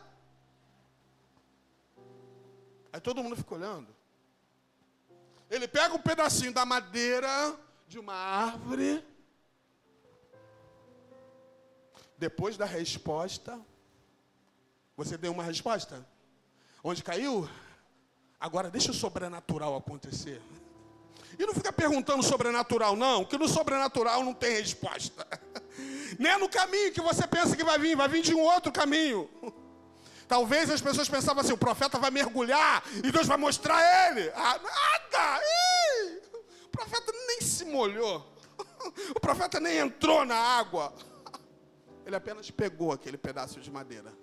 Aí 2.93 3.01
todo 3.01 3.23
mundo 3.23 3.36
fica 3.36 3.56
olhando. 3.56 3.88
Ele 5.49 5.67
pega 5.67 5.95
um 5.95 5.99
pedacinho 5.99 6.53
da 6.53 6.63
madeira 6.63 7.27
de 7.88 7.97
uma 7.97 8.13
árvore. 8.13 9.03
Depois 12.15 12.56
da 12.56 12.65
resposta, 12.65 13.60
você 14.95 15.17
deu 15.17 15.32
uma 15.32 15.43
resposta? 15.43 16.08
Onde 16.84 17.03
caiu? 17.03 17.49
Agora 18.39 18.69
deixa 18.69 18.91
o 18.91 18.93
sobrenatural 18.93 19.75
acontecer. 19.75 20.39
E 21.37 21.45
não 21.45 21.53
fica 21.53 21.73
perguntando 21.73 22.21
sobrenatural, 22.23 22.95
não, 22.95 23.25
que 23.25 23.37
no 23.37 23.47
sobrenatural 23.47 24.23
não 24.23 24.33
tem 24.33 24.57
resposta. 24.57 25.27
Nem 26.19 26.31
é 26.31 26.37
no 26.37 26.47
caminho 26.47 26.91
que 26.91 27.01
você 27.01 27.25
pensa 27.25 27.55
que 27.55 27.63
vai 27.63 27.79
vir, 27.79 27.95
vai 27.95 28.07
vir 28.07 28.21
de 28.21 28.33
um 28.33 28.41
outro 28.41 28.71
caminho. 28.71 29.29
Talvez 30.27 30.69
as 30.69 30.81
pessoas 30.81 31.09
pensavam 31.09 31.41
assim: 31.41 31.53
o 31.53 31.57
profeta 31.57 31.97
vai 31.97 32.11
mergulhar 32.11 32.83
e 33.03 33.11
Deus 33.11 33.27
vai 33.27 33.37
mostrar 33.37 33.79
ele. 34.09 34.31
Ah, 34.35 34.59
nada! 34.59 35.41
Ih, 35.43 36.21
o 36.65 36.69
profeta 36.69 37.11
nem 37.27 37.41
se 37.41 37.65
molhou. 37.65 38.31
O 39.15 39.19
profeta 39.19 39.61
nem 39.61 39.77
entrou 39.77 40.25
na 40.25 40.35
água. 40.35 40.93
Ele 42.05 42.15
apenas 42.15 42.51
pegou 42.51 42.91
aquele 42.91 43.17
pedaço 43.17 43.61
de 43.61 43.71
madeira. 43.71 44.13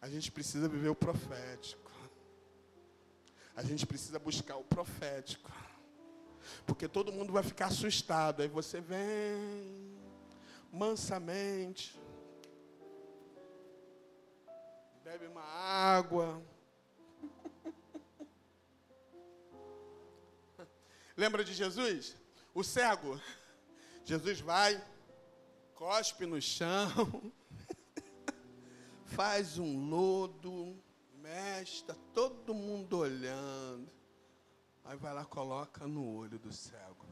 A 0.00 0.08
gente 0.08 0.30
precisa 0.30 0.68
viver 0.68 0.88
o 0.88 0.94
profético. 0.94 1.87
A 3.58 3.62
gente 3.64 3.84
precisa 3.84 4.20
buscar 4.20 4.56
o 4.56 4.62
profético. 4.62 5.50
Porque 6.64 6.86
todo 6.86 7.12
mundo 7.12 7.32
vai 7.32 7.42
ficar 7.42 7.66
assustado. 7.66 8.40
Aí 8.40 8.46
você 8.46 8.80
vem 8.80 9.98
mansamente, 10.72 12.00
bebe 15.02 15.26
uma 15.26 15.42
água. 15.42 16.40
Lembra 21.16 21.42
de 21.42 21.52
Jesus? 21.52 22.14
O 22.54 22.62
cego. 22.62 23.20
Jesus 24.04 24.40
vai, 24.40 24.80
cospe 25.74 26.26
no 26.26 26.40
chão, 26.40 27.32
faz 29.04 29.58
um 29.58 29.90
lodo, 29.90 30.80
mexe, 31.28 31.84
tá 31.84 31.94
todo 32.14 32.54
mundo 32.54 32.98
olhando. 32.98 33.90
Aí 34.84 34.96
vai 34.96 35.12
lá, 35.12 35.24
coloca 35.24 35.86
no 35.86 36.16
olho 36.16 36.38
do 36.38 36.50
cego. 36.52 37.06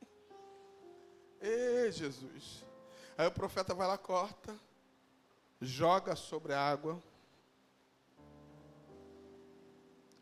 Ei, 1.40 1.90
Jesus. 1.90 2.64
Aí 3.18 3.26
o 3.26 3.32
profeta 3.32 3.74
vai 3.74 3.88
lá, 3.88 3.98
corta, 3.98 4.56
joga 5.60 6.14
sobre 6.14 6.52
a 6.52 6.60
água. 6.60 7.02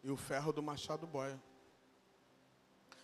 E 0.03 0.11
o 0.11 0.17
ferro 0.17 0.53
do 0.53 0.63
machado 0.63 1.07
boia. 1.07 1.39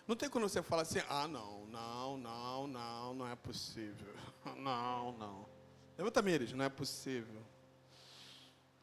Não 0.07 0.15
tem 0.15 0.29
quando 0.29 0.49
você 0.49 0.61
fala 0.63 0.81
assim, 0.81 0.99
ah, 1.09 1.27
não, 1.27 1.65
não, 1.67 2.17
não, 2.17 2.67
não, 2.67 3.13
não 3.13 3.27
é 3.27 3.35
possível. 3.35 4.15
Não, 4.57 5.11
não. 5.13 5.60
Levanta, 5.97 6.21
Mires, 6.21 6.53
não 6.53 6.65
é 6.65 6.69
possível. 6.69 7.41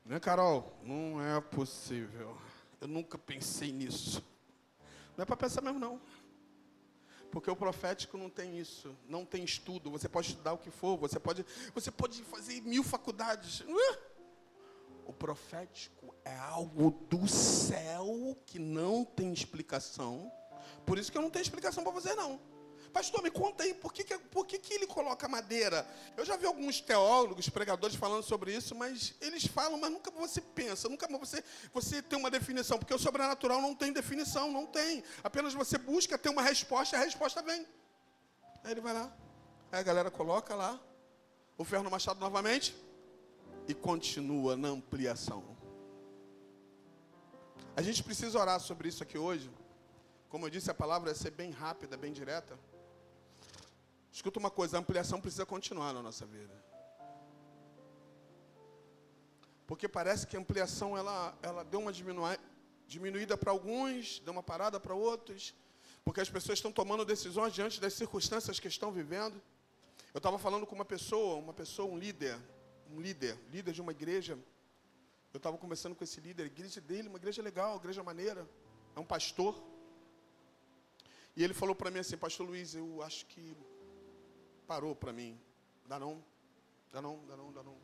Né, 0.05 0.19
Carol? 0.21 0.73
Não 0.83 1.21
é 1.21 1.41
possível. 1.41 2.37
Eu 2.81 2.89
nunca 2.89 3.19
pensei 3.19 3.73
nisso. 3.73 4.25
Não 5.17 5.23
é 5.23 5.27
para 5.27 5.37
pensar 5.37 5.61
mesmo, 5.61 5.79
não. 5.79 6.01
Porque 7.31 7.51
o 7.51 7.57
profético 7.57 8.17
não 8.17 8.31
tem 8.31 8.59
isso, 8.59 8.97
não 9.07 9.25
tem 9.25 9.45
estudo. 9.45 9.91
Você 9.91 10.09
pode 10.09 10.29
estudar 10.29 10.53
o 10.53 10.59
que 10.59 10.71
for, 10.71 10.97
você 10.97 11.19
pode, 11.19 11.45
você 11.75 11.91
pode 11.91 12.23
fazer 12.23 12.63
mil 12.63 12.83
faculdades. 12.83 13.63
O 15.05 15.13
profético 15.13 16.15
é 16.25 16.37
algo 16.37 16.91
do 17.09 17.27
céu 17.29 18.37
que 18.47 18.59
não 18.59 19.05
tem 19.05 19.33
explicação. 19.33 20.33
Por 20.87 20.99
isso 20.99 21.13
que 21.13 21.19
eu 21.19 21.23
não 21.23 21.31
tenho 21.31 21.43
explicação 21.43 21.83
para 21.83 21.93
você, 21.93 22.15
não. 22.15 22.41
Pastor, 22.93 23.23
me 23.23 23.31
conta 23.31 23.65
aí, 23.65 23.75
por 23.75 23.93
que, 23.93 24.05
que, 24.05 24.19
por 24.19 24.47
que, 24.47 24.59
que 24.59 24.75
ele 24.75 24.87
coloca 24.87 25.29
madeira? 25.29 25.87
Eu 26.17 26.25
já 26.25 26.37
vi 26.37 26.47
alguns 26.47 26.81
teólogos, 26.81 27.49
pregadores 27.49 27.97
falando 27.97 28.23
sobre 28.23 28.55
isso, 28.55 28.75
mas 28.75 29.15
eles 29.21 29.47
falam, 29.47 29.79
mas 29.79 29.91
nunca 29.91 30.11
você 30.11 30.41
pensa, 30.41 30.89
nunca 30.89 31.07
você, 31.09 31.43
você 31.73 32.03
tem 32.03 32.19
uma 32.19 32.31
definição, 32.31 32.79
porque 32.79 32.95
o 32.95 32.99
sobrenatural 32.99 33.61
não 33.61 33.75
tem 33.75 33.93
definição, 33.93 34.51
não 34.51 34.67
tem. 34.67 35.03
Apenas 35.23 35.55
você 35.55 35.79
busca 35.79 36.19
ter 36.19 36.29
uma 36.29 36.43
resposta 36.43 36.97
a 36.97 37.01
resposta 37.01 37.43
vem. 37.43 37.67
Aí 38.65 38.73
ele 38.73 38.81
vai 38.81 38.93
lá, 38.93 39.13
aí 39.71 39.81
a 39.81 39.83
galera 39.83 40.11
coloca 40.11 40.55
lá, 40.55 40.81
o 41.57 41.65
ferro 41.65 41.85
no 41.85 41.91
machado 41.91 42.19
novamente, 42.19 42.75
e 43.67 43.75
continua 43.75 44.57
na 44.57 44.69
ampliação. 44.69 45.45
A 47.77 47.83
gente 47.83 48.03
precisa 48.03 48.39
orar 48.39 48.59
sobre 48.59 48.89
isso 48.89 49.03
aqui 49.03 49.17
hoje. 49.17 49.51
Como 50.29 50.45
eu 50.45 50.51
disse, 50.51 50.71
a 50.71 50.75
palavra 50.75 51.11
é 51.13 51.15
ser 51.15 51.31
bem 51.31 51.51
rápida, 51.51 51.97
bem 51.97 52.13
direta. 52.13 52.59
Escuta 54.19 54.41
uma 54.41 54.51
coisa, 54.51 54.77
a 54.77 54.81
ampliação 54.81 55.21
precisa 55.21 55.47
continuar 55.47 55.93
na 55.93 56.03
nossa 56.03 56.27
vida. 56.27 56.53
Porque 59.65 59.87
parece 59.87 60.27
que 60.27 60.37
a 60.37 60.41
ampliação 60.41 60.99
ela, 60.99 61.39
ela 61.41 61.63
deu 61.63 61.79
uma 61.79 61.93
diminuída 61.93 63.37
para 63.37 63.53
alguns, 63.53 64.19
deu 64.19 64.33
uma 64.33 64.43
parada 64.43 64.81
para 64.81 64.93
outros, 64.93 65.55
porque 66.05 66.21
as 66.21 66.29
pessoas 66.29 66.59
estão 66.59 66.73
tomando 66.73 67.05
decisões 67.05 67.53
diante 67.53 67.81
das 67.81 67.93
circunstâncias 67.95 68.59
que 68.59 68.67
estão 68.67 68.91
vivendo. 68.91 69.41
Eu 70.13 70.19
estava 70.19 70.37
falando 70.37 70.67
com 70.67 70.75
uma 70.75 70.85
pessoa, 70.85 71.37
uma 71.37 71.55
pessoa, 71.55 71.89
um 71.89 71.97
líder, 71.97 72.37
um 72.91 73.01
líder, 73.01 73.39
líder 73.53 73.73
de 73.73 73.81
uma 73.81 73.93
igreja. 73.93 74.37
Eu 75.33 75.39
estava 75.39 75.57
conversando 75.57 75.95
com 75.95 76.03
esse 76.03 76.21
líder, 76.21 76.43
a 76.43 76.47
igreja 76.47 76.81
dele, 76.81 77.07
uma 77.07 77.19
igreja 77.19 77.41
legal, 77.41 77.75
uma 77.75 77.81
igreja 77.83 78.03
maneira, 78.03 78.51
é 78.97 78.99
um 78.99 79.07
pastor. 79.07 79.55
E 81.37 81.45
ele 81.45 81.55
falou 81.55 81.77
para 81.77 81.89
mim 81.89 82.01
assim, 82.01 82.17
Pastor 82.17 82.45
Luiz, 82.45 82.75
eu 82.75 83.01
acho 83.01 83.25
que 83.27 83.57
parou 84.69 84.95
para 84.95 85.13
mim. 85.13 85.41
Dá 85.87 85.99
não, 85.99 86.23
dá 86.93 87.01
não, 87.01 87.25
dá 87.27 87.37
não, 87.37 87.51
dá 87.51 87.63
não. 87.63 87.77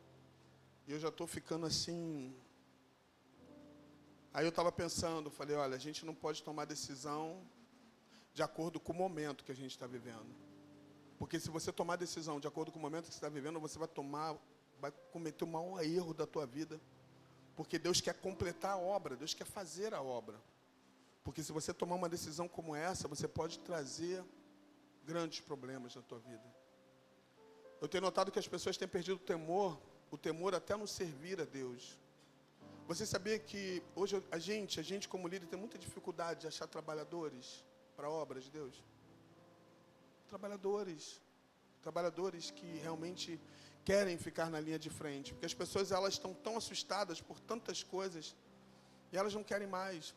E 0.87 0.91
eu 0.91 0.99
já 0.99 1.09
estou 1.09 1.25
ficando 1.25 1.65
assim. 1.65 2.33
Aí 4.31 4.45
eu 4.45 4.49
estava 4.49 4.71
pensando, 4.71 5.31
falei, 5.31 5.55
olha, 5.55 5.75
a 5.75 5.79
gente 5.79 6.05
não 6.05 6.13
pode 6.13 6.43
tomar 6.43 6.65
decisão 6.65 7.41
de 8.33 8.43
acordo 8.43 8.79
com 8.79 8.93
o 8.93 8.95
momento 8.95 9.43
que 9.43 9.51
a 9.51 9.55
gente 9.55 9.71
está 9.71 9.87
vivendo. 9.87 10.27
Porque 11.17 11.39
se 11.39 11.49
você 11.49 11.71
tomar 11.71 11.95
decisão 11.95 12.39
de 12.39 12.47
acordo 12.47 12.71
com 12.71 12.77
o 12.77 12.81
momento 12.81 13.05
que 13.05 13.13
você 13.13 13.17
está 13.17 13.29
vivendo, 13.29 13.59
você 13.59 13.79
vai 13.79 13.87
tomar, 13.87 14.37
vai 14.79 14.91
cometer 15.11 15.43
o 15.43 15.47
maior 15.47 15.83
erro 15.83 16.13
da 16.13 16.27
tua 16.27 16.45
vida. 16.45 16.79
Porque 17.55 17.79
Deus 17.79 17.99
quer 17.99 18.13
completar 18.13 18.73
a 18.73 18.77
obra, 18.77 19.15
Deus 19.15 19.33
quer 19.33 19.45
fazer 19.45 19.93
a 19.93 20.01
obra. 20.01 20.39
Porque 21.23 21.41
se 21.41 21.51
você 21.51 21.73
tomar 21.73 21.95
uma 21.95 22.09
decisão 22.09 22.47
como 22.47 22.75
essa, 22.75 23.07
você 23.07 23.27
pode 23.27 23.57
trazer 23.59 24.23
grandes 25.05 25.39
problemas 25.39 25.95
na 25.95 26.01
tua 26.01 26.19
vida. 26.19 26.43
Eu 27.81 27.87
tenho 27.87 28.01
notado 28.01 28.31
que 28.31 28.39
as 28.39 28.47
pessoas 28.47 28.77
têm 28.77 28.87
perdido 28.87 29.17
o 29.17 29.19
temor, 29.19 29.79
o 30.09 30.17
temor 30.17 30.55
até 30.55 30.75
no 30.75 30.87
servir 30.87 31.39
a 31.41 31.45
Deus. 31.45 31.99
Você 32.87 33.05
sabia 33.05 33.37
que 33.39 33.81
hoje 33.95 34.21
a 34.31 34.37
gente, 34.37 34.79
a 34.79 34.83
gente 34.83 35.09
como 35.09 35.27
líder, 35.27 35.47
tem 35.47 35.59
muita 35.59 35.77
dificuldade 35.77 36.41
de 36.41 36.47
achar 36.47 36.67
trabalhadores 36.67 37.65
para 37.95 38.09
obras 38.09 38.43
de 38.43 38.51
Deus? 38.51 38.83
Trabalhadores. 40.27 41.21
Trabalhadores 41.81 42.51
que 42.51 42.77
realmente 42.77 43.39
querem 43.83 44.17
ficar 44.17 44.49
na 44.49 44.59
linha 44.59 44.79
de 44.79 44.89
frente. 44.89 45.33
Porque 45.33 45.45
as 45.45 45.53
pessoas 45.53 45.91
elas 45.91 46.13
estão 46.13 46.33
tão 46.33 46.57
assustadas 46.57 47.21
por 47.21 47.39
tantas 47.39 47.83
coisas 47.83 48.35
e 49.11 49.17
elas 49.17 49.33
não 49.33 49.43
querem 49.43 49.67
mais. 49.67 50.13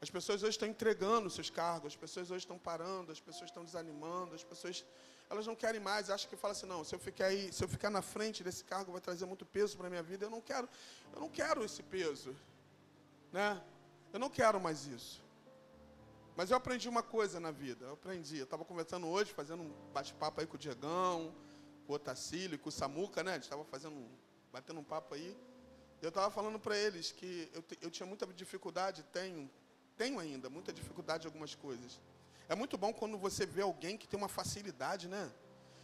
As 0.00 0.10
pessoas 0.10 0.42
hoje 0.42 0.52
estão 0.52 0.68
entregando 0.68 1.30
seus 1.30 1.48
cargos, 1.48 1.92
as 1.92 1.96
pessoas 1.96 2.30
hoje 2.30 2.44
estão 2.44 2.58
parando, 2.58 3.12
as 3.12 3.20
pessoas 3.20 3.50
estão 3.50 3.64
desanimando, 3.64 4.34
as 4.34 4.42
pessoas 4.42 4.84
elas 5.32 5.46
não 5.46 5.56
querem 5.56 5.80
mais, 5.80 6.10
acham 6.10 6.28
que 6.28 6.36
fala 6.36 6.52
assim, 6.52 6.66
não, 6.66 6.84
se 6.84 6.94
eu 6.94 6.98
ficar 6.98 7.26
aí, 7.26 7.50
se 7.50 7.64
eu 7.64 7.68
ficar 7.68 7.88
na 7.88 8.02
frente 8.02 8.44
desse 8.44 8.62
cargo 8.62 8.92
vai 8.92 9.00
trazer 9.00 9.24
muito 9.24 9.46
peso 9.46 9.78
para 9.78 9.86
a 9.86 9.90
minha 9.90 10.02
vida, 10.02 10.26
eu 10.26 10.30
não 10.30 10.42
quero, 10.42 10.68
eu 11.14 11.20
não 11.20 11.30
quero 11.30 11.64
esse 11.64 11.82
peso. 11.82 12.36
Né? 13.32 13.58
Eu 14.12 14.20
não 14.20 14.28
quero 14.28 14.60
mais 14.60 14.86
isso. 14.86 15.22
Mas 16.36 16.50
eu 16.50 16.56
aprendi 16.56 16.86
uma 16.86 17.02
coisa 17.02 17.40
na 17.40 17.50
vida, 17.50 17.86
eu 17.86 17.94
aprendi, 17.94 18.36
eu 18.36 18.44
estava 18.44 18.62
conversando 18.62 19.06
hoje, 19.06 19.32
fazendo 19.32 19.62
um 19.62 19.72
bate-papo 19.94 20.42
aí 20.42 20.46
com 20.46 20.56
o 20.56 20.58
Diegão, 20.58 21.34
com 21.86 21.94
o 21.94 21.96
Otacílio, 21.96 22.58
com 22.58 22.68
o 22.68 22.72
Samuca, 22.72 23.22
né? 23.22 23.30
A 23.30 23.34
gente 23.34 23.44
estava 23.44 23.64
fazendo 23.64 24.06
batendo 24.52 24.80
um 24.80 24.84
papo 24.84 25.14
aí. 25.14 25.34
Eu 26.02 26.10
estava 26.10 26.30
falando 26.30 26.58
para 26.60 26.76
eles 26.76 27.10
que 27.10 27.50
eu, 27.54 27.64
eu 27.80 27.90
tinha 27.90 28.06
muita 28.06 28.26
dificuldade, 28.26 29.02
tenho, 29.04 29.50
tenho 29.96 30.18
ainda 30.18 30.50
muita 30.50 30.74
dificuldade 30.74 31.24
em 31.24 31.28
algumas 31.28 31.54
coisas. 31.54 31.98
É 32.52 32.54
muito 32.54 32.76
bom 32.76 32.92
quando 32.92 33.16
você 33.16 33.46
vê 33.46 33.62
alguém 33.62 33.96
que 33.96 34.06
tem 34.06 34.18
uma 34.18 34.28
facilidade, 34.28 35.08
né? 35.08 35.32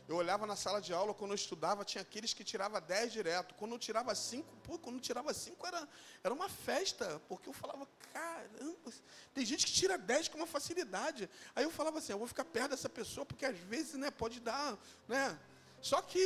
Eu 0.07 0.16
olhava 0.16 0.46
na 0.46 0.54
sala 0.54 0.83
de 0.83 0.92
aula, 0.92 1.14
quando 1.14 1.31
eu 1.31 1.35
estudava, 1.35 1.83
tinha 1.83 2.02
aqueles 2.02 2.35
que 2.35 2.44
tirava 2.44 2.78
10 2.78 3.11
direto. 3.11 3.54
Quando 3.54 3.72
eu 3.72 3.78
tirava 3.78 4.14
5, 4.14 4.46
pô, 4.64 4.78
quando 4.78 4.96
eu 4.96 5.00
tirava 5.00 5.33
5 5.33 5.66
era, 5.66 5.88
era 6.22 6.35
uma 6.35 6.46
festa, 6.46 7.22
porque 7.26 7.48
eu 7.48 7.54
falava, 7.54 7.88
caramba, 8.12 8.92
tem 9.33 9.46
gente 9.46 9.64
que 9.64 9.72
tira 9.72 9.96
10 9.96 10.28
com 10.28 10.37
uma 10.37 10.46
facilidade. 10.46 11.31
Aí 11.57 11.64
eu 11.64 11.70
falava 11.70 12.00
assim, 12.00 12.12
eu 12.12 12.18
vou 12.18 12.28
ficar 12.28 12.44
perto 12.44 12.72
dessa 12.72 12.90
pessoa, 12.90 13.24
porque 13.24 13.46
às 13.46 13.57
vezes 13.57 13.94
né, 13.94 14.11
pode 14.11 14.38
dar, 14.38 14.76
né? 15.09 15.38
Só 15.81 16.02
que 16.02 16.22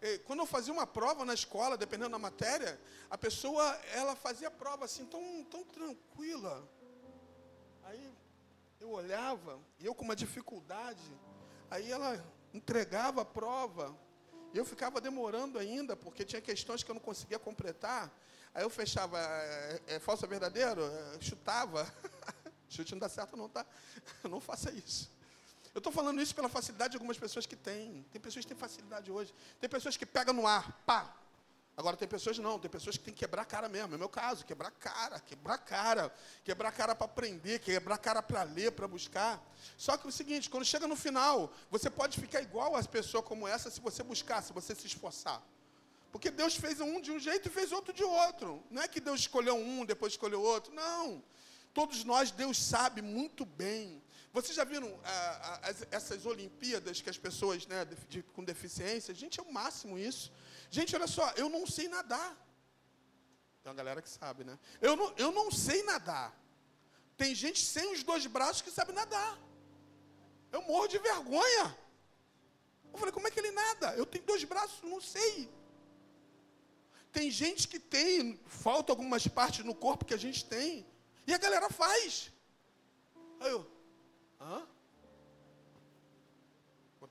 eh, 0.00 0.18
quando 0.18 0.38
eu 0.38 0.46
fazia 0.46 0.72
uma 0.72 0.86
prova 0.86 1.24
na 1.24 1.34
escola, 1.34 1.76
dependendo 1.76 2.10
da 2.10 2.20
matéria, 2.20 2.80
a 3.10 3.18
pessoa, 3.18 3.64
ela 3.94 4.14
fazia 4.14 4.46
a 4.46 4.56
prova 4.62 4.84
assim, 4.84 5.04
tão, 5.06 5.42
tão 5.50 5.64
tranquila. 5.64 6.62
Aí 7.82 8.21
eu 8.82 8.90
olhava, 8.90 9.60
e 9.78 9.86
eu 9.86 9.94
com 9.94 10.04
uma 10.04 10.16
dificuldade, 10.16 11.00
aí 11.70 11.90
ela 11.90 12.20
entregava 12.52 13.22
a 13.22 13.24
prova, 13.24 13.96
e 14.52 14.58
eu 14.58 14.64
ficava 14.64 15.00
demorando 15.00 15.56
ainda, 15.56 15.94
porque 15.94 16.24
tinha 16.24 16.42
questões 16.42 16.82
que 16.82 16.90
eu 16.90 16.94
não 16.94 17.00
conseguia 17.00 17.38
completar. 17.38 18.12
Aí 18.52 18.64
eu 18.64 18.68
fechava, 18.68 19.18
é, 19.18 19.80
é 19.86 19.98
falso 20.00 20.24
ou 20.24 20.28
verdadeiro? 20.28 20.82
É, 20.82 21.20
chutava. 21.20 21.90
Chute 22.68 22.92
não 22.92 22.98
dá 22.98 23.08
certo 23.08 23.36
não, 23.36 23.48
tá? 23.48 23.64
Não 24.24 24.40
faça 24.40 24.72
isso. 24.72 25.10
Eu 25.74 25.78
estou 25.78 25.92
falando 25.92 26.20
isso 26.20 26.34
pela 26.34 26.48
facilidade 26.48 26.92
de 26.92 26.96
algumas 26.96 27.18
pessoas 27.18 27.46
que 27.46 27.54
têm. 27.54 28.02
Tem 28.10 28.20
pessoas 28.20 28.44
que 28.44 28.48
têm 28.48 28.58
facilidade 28.58 29.12
hoje. 29.12 29.34
Tem 29.60 29.68
pessoas 29.68 29.96
que 29.96 30.06
pegam 30.06 30.32
no 30.34 30.46
ar, 30.46 30.82
pá. 30.86 31.14
Agora 31.74 31.96
tem 31.96 32.06
pessoas 32.06 32.38
não, 32.38 32.58
tem 32.58 32.70
pessoas 32.70 32.98
que 32.98 33.04
têm 33.04 33.14
que 33.14 33.20
quebrar 33.20 33.46
cara 33.46 33.68
mesmo. 33.68 33.94
É 33.94 33.98
meu 33.98 34.08
caso, 34.08 34.44
quebrar 34.44 34.70
cara, 34.72 35.18
quebrar 35.20 35.58
cara, 35.58 36.14
quebrar 36.44 36.70
cara 36.70 36.94
para 36.94 37.06
aprender, 37.06 37.60
quebrar 37.60 37.96
cara 37.96 38.22
para 38.22 38.42
ler, 38.42 38.72
para 38.72 38.86
buscar. 38.86 39.42
Só 39.78 39.96
que 39.96 40.06
é 40.06 40.08
o 40.10 40.12
seguinte, 40.12 40.50
quando 40.50 40.66
chega 40.66 40.86
no 40.86 40.96
final, 40.96 41.50
você 41.70 41.88
pode 41.88 42.20
ficar 42.20 42.42
igual 42.42 42.76
às 42.76 42.86
pessoas 42.86 43.24
como 43.24 43.48
essa 43.48 43.70
se 43.70 43.80
você 43.80 44.02
buscar, 44.02 44.42
se 44.42 44.52
você 44.52 44.74
se 44.74 44.86
esforçar. 44.86 45.42
Porque 46.10 46.30
Deus 46.30 46.54
fez 46.54 46.78
um 46.78 47.00
de 47.00 47.10
um 47.10 47.18
jeito 47.18 47.48
e 47.48 47.50
fez 47.50 47.72
outro 47.72 47.94
de 47.94 48.04
outro. 48.04 48.62
Não 48.70 48.82
é 48.82 48.86
que 48.86 49.00
Deus 49.00 49.20
escolheu 49.20 49.56
um, 49.56 49.86
depois 49.86 50.12
escolheu 50.12 50.42
outro. 50.42 50.74
Não. 50.74 51.24
Todos 51.72 52.04
nós, 52.04 52.30
Deus 52.30 52.58
sabe 52.58 53.00
muito 53.00 53.46
bem. 53.46 54.02
Vocês 54.30 54.54
já 54.54 54.64
viram 54.64 54.88
ah, 55.04 55.60
ah, 55.62 55.70
as, 55.70 55.86
essas 55.90 56.26
Olimpíadas 56.26 57.00
que 57.00 57.08
as 57.08 57.16
pessoas 57.16 57.66
né, 57.66 57.86
com 58.34 58.44
deficiência? 58.44 59.14
Gente, 59.14 59.40
é 59.40 59.42
o 59.42 59.50
máximo 59.50 59.98
isso. 59.98 60.30
Gente, 60.76 60.96
olha 60.96 61.06
só, 61.06 61.26
eu 61.42 61.48
não 61.48 61.64
sei 61.66 61.86
nadar. 61.96 62.30
Tem 63.62 63.70
uma 63.70 63.80
galera 63.80 64.00
que 64.00 64.08
sabe, 64.08 64.42
né? 64.42 64.58
Eu 64.80 64.96
não, 64.96 65.08
eu 65.24 65.30
não 65.30 65.50
sei 65.50 65.82
nadar. 65.82 66.28
Tem 67.16 67.34
gente 67.34 67.60
sem 67.60 67.92
os 67.92 68.02
dois 68.02 68.26
braços 68.26 68.62
que 68.62 68.70
sabe 68.70 68.92
nadar. 68.92 69.38
Eu 70.50 70.62
morro 70.62 70.88
de 70.88 70.98
vergonha. 70.98 71.66
Eu 72.90 72.98
falei, 72.98 73.12
como 73.12 73.28
é 73.28 73.30
que 73.30 73.38
ele 73.38 73.50
nada? 73.50 73.94
Eu 73.96 74.06
tenho 74.06 74.24
dois 74.24 74.44
braços, 74.44 74.82
não 74.82 75.00
sei. 75.00 75.52
Tem 77.12 77.30
gente 77.30 77.68
que 77.68 77.78
tem, 77.78 78.40
falta 78.46 78.92
algumas 78.92 79.28
partes 79.28 79.64
no 79.64 79.74
corpo 79.74 80.06
que 80.06 80.14
a 80.14 80.22
gente 80.26 80.42
tem. 80.44 80.86
E 81.26 81.34
a 81.34 81.38
galera 81.38 81.68
faz. 81.68 82.32
Aí 83.40 83.50
eu, 83.50 83.70
hã? 84.40 84.66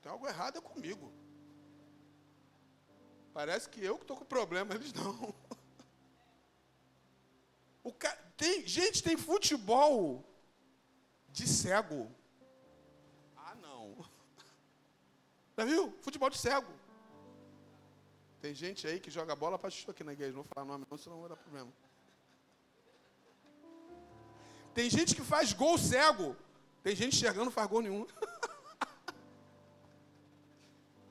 Tem 0.02 0.10
algo 0.10 0.26
errado 0.26 0.58
é 0.58 0.60
comigo. 0.60 1.12
Parece 3.32 3.68
que 3.68 3.82
eu 3.82 3.96
que 3.96 4.04
estou 4.04 4.16
com 4.16 4.24
problema, 4.24 4.74
eles 4.74 4.92
não. 4.92 5.34
O 7.82 7.92
ca... 7.92 8.14
tem, 8.36 8.66
gente, 8.66 9.02
tem 9.02 9.16
futebol 9.16 10.24
de 11.28 11.48
cego. 11.48 12.10
Ah, 13.36 13.54
não. 13.54 13.96
Já 15.56 15.64
viu? 15.64 15.92
Futebol 16.00 16.30
de 16.30 16.38
cego. 16.38 16.72
Tem 18.40 18.54
gente 18.54 18.86
aí 18.86 19.00
que 19.00 19.10
joga 19.10 19.34
bola 19.36 19.58
para 19.58 19.70
chutar 19.70 19.92
aqui 19.92 20.04
na 20.04 20.12
igreja. 20.12 20.32
Não 20.32 20.42
vou 20.42 20.52
falar 20.52 20.66
nome, 20.66 20.84
não, 20.90 20.98
senão 20.98 21.20
vai 21.20 21.28
dar 21.28 21.36
problema. 21.36 21.72
Tem 24.74 24.90
gente 24.90 25.14
que 25.14 25.22
faz 25.22 25.52
gol 25.52 25.78
cego. 25.78 26.36
Tem 26.82 26.96
gente 26.96 27.16
enxergando 27.16 27.46
não 27.46 27.52
faz 27.52 27.68
gol 27.68 27.82
nenhum. 27.82 28.06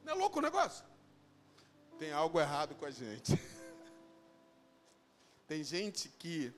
Não 0.04 0.14
é 0.14 0.16
louco 0.16 0.40
o 0.40 0.42
negócio? 0.42 0.84
Tem 2.02 2.12
algo 2.12 2.40
errado 2.40 2.74
com 2.74 2.84
a 2.84 2.90
gente. 2.90 3.40
Tem 5.48 5.64
gente 5.64 6.10
que, 6.10 6.52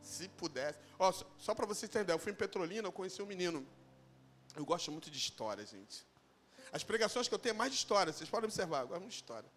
se 0.00 0.30
pudesse. 0.30 0.78
Ó, 0.98 1.12
só, 1.12 1.26
só 1.36 1.54
para 1.54 1.66
terem 1.74 2.00
ideia, 2.00 2.14
eu 2.14 2.18
fui 2.18 2.32
em 2.32 2.34
Petrolina, 2.34 2.88
eu 2.88 2.92
conheci 2.92 3.20
um 3.20 3.26
menino. 3.26 3.66
Eu 4.56 4.64
gosto 4.64 4.90
muito 4.90 5.10
de 5.10 5.18
história, 5.18 5.66
gente. 5.66 6.06
As 6.72 6.82
pregações 6.82 7.28
que 7.28 7.34
eu 7.34 7.38
tenho 7.38 7.52
é 7.52 7.56
mais 7.58 7.70
de 7.70 7.76
história, 7.76 8.14
vocês 8.14 8.30
podem 8.30 8.46
observar, 8.46 8.80
eu 8.80 8.88
gosto 8.88 9.02
muito 9.02 9.12
história. 9.12 9.52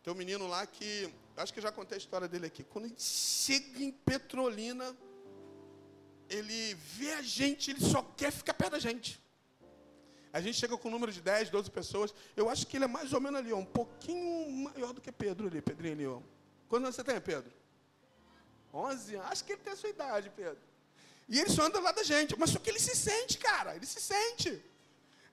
Tem 0.00 0.12
um 0.12 0.16
menino 0.16 0.46
lá 0.46 0.64
que, 0.64 1.12
acho 1.36 1.52
que 1.52 1.58
eu 1.58 1.64
já 1.64 1.72
contei 1.72 1.96
a 1.96 1.98
história 1.98 2.28
dele 2.28 2.46
aqui. 2.46 2.62
Quando 2.62 2.84
ele 2.84 2.94
chega 3.00 3.82
em 3.82 3.90
Petrolina, 3.90 4.96
ele 6.30 6.74
vê 6.74 7.14
a 7.14 7.22
gente, 7.22 7.72
ele 7.72 7.80
só 7.80 8.00
quer 8.16 8.30
ficar 8.30 8.54
perto 8.54 8.70
da 8.74 8.78
gente. 8.78 9.20
A 10.36 10.40
gente 10.42 10.58
chega 10.58 10.76
com 10.76 10.88
um 10.88 10.90
número 10.90 11.10
de 11.10 11.22
10, 11.22 11.48
12 11.48 11.70
pessoas. 11.70 12.14
Eu 12.36 12.50
acho 12.50 12.66
que 12.66 12.76
ele 12.76 12.84
é 12.84 12.88
mais 12.88 13.14
ou 13.14 13.20
menos 13.22 13.40
ali, 13.40 13.54
ó, 13.54 13.56
um 13.56 13.64
pouquinho 13.64 14.64
maior 14.64 14.92
do 14.92 15.00
que 15.00 15.10
Pedro 15.10 15.46
ali, 15.46 15.62
Pedrinho 15.62 15.94
ali. 15.94 16.06
Ó. 16.06 16.20
Quantos 16.68 16.84
anos 16.84 16.94
você 16.94 17.02
tem, 17.02 17.18
Pedro? 17.18 17.50
11? 18.74 19.16
Acho 19.16 19.42
que 19.42 19.52
ele 19.52 19.62
tem 19.62 19.72
a 19.72 19.76
sua 19.76 19.88
idade, 19.88 20.30
Pedro. 20.36 20.58
E 21.26 21.40
ele 21.40 21.48
só 21.48 21.62
anda 21.62 21.80
lá 21.80 21.90
da 21.90 22.02
gente. 22.02 22.38
Mas 22.38 22.50
só 22.50 22.58
que 22.58 22.68
ele 22.68 22.78
se 22.78 22.94
sente, 22.94 23.38
cara. 23.38 23.76
Ele 23.76 23.86
se 23.86 23.98
sente. 23.98 24.62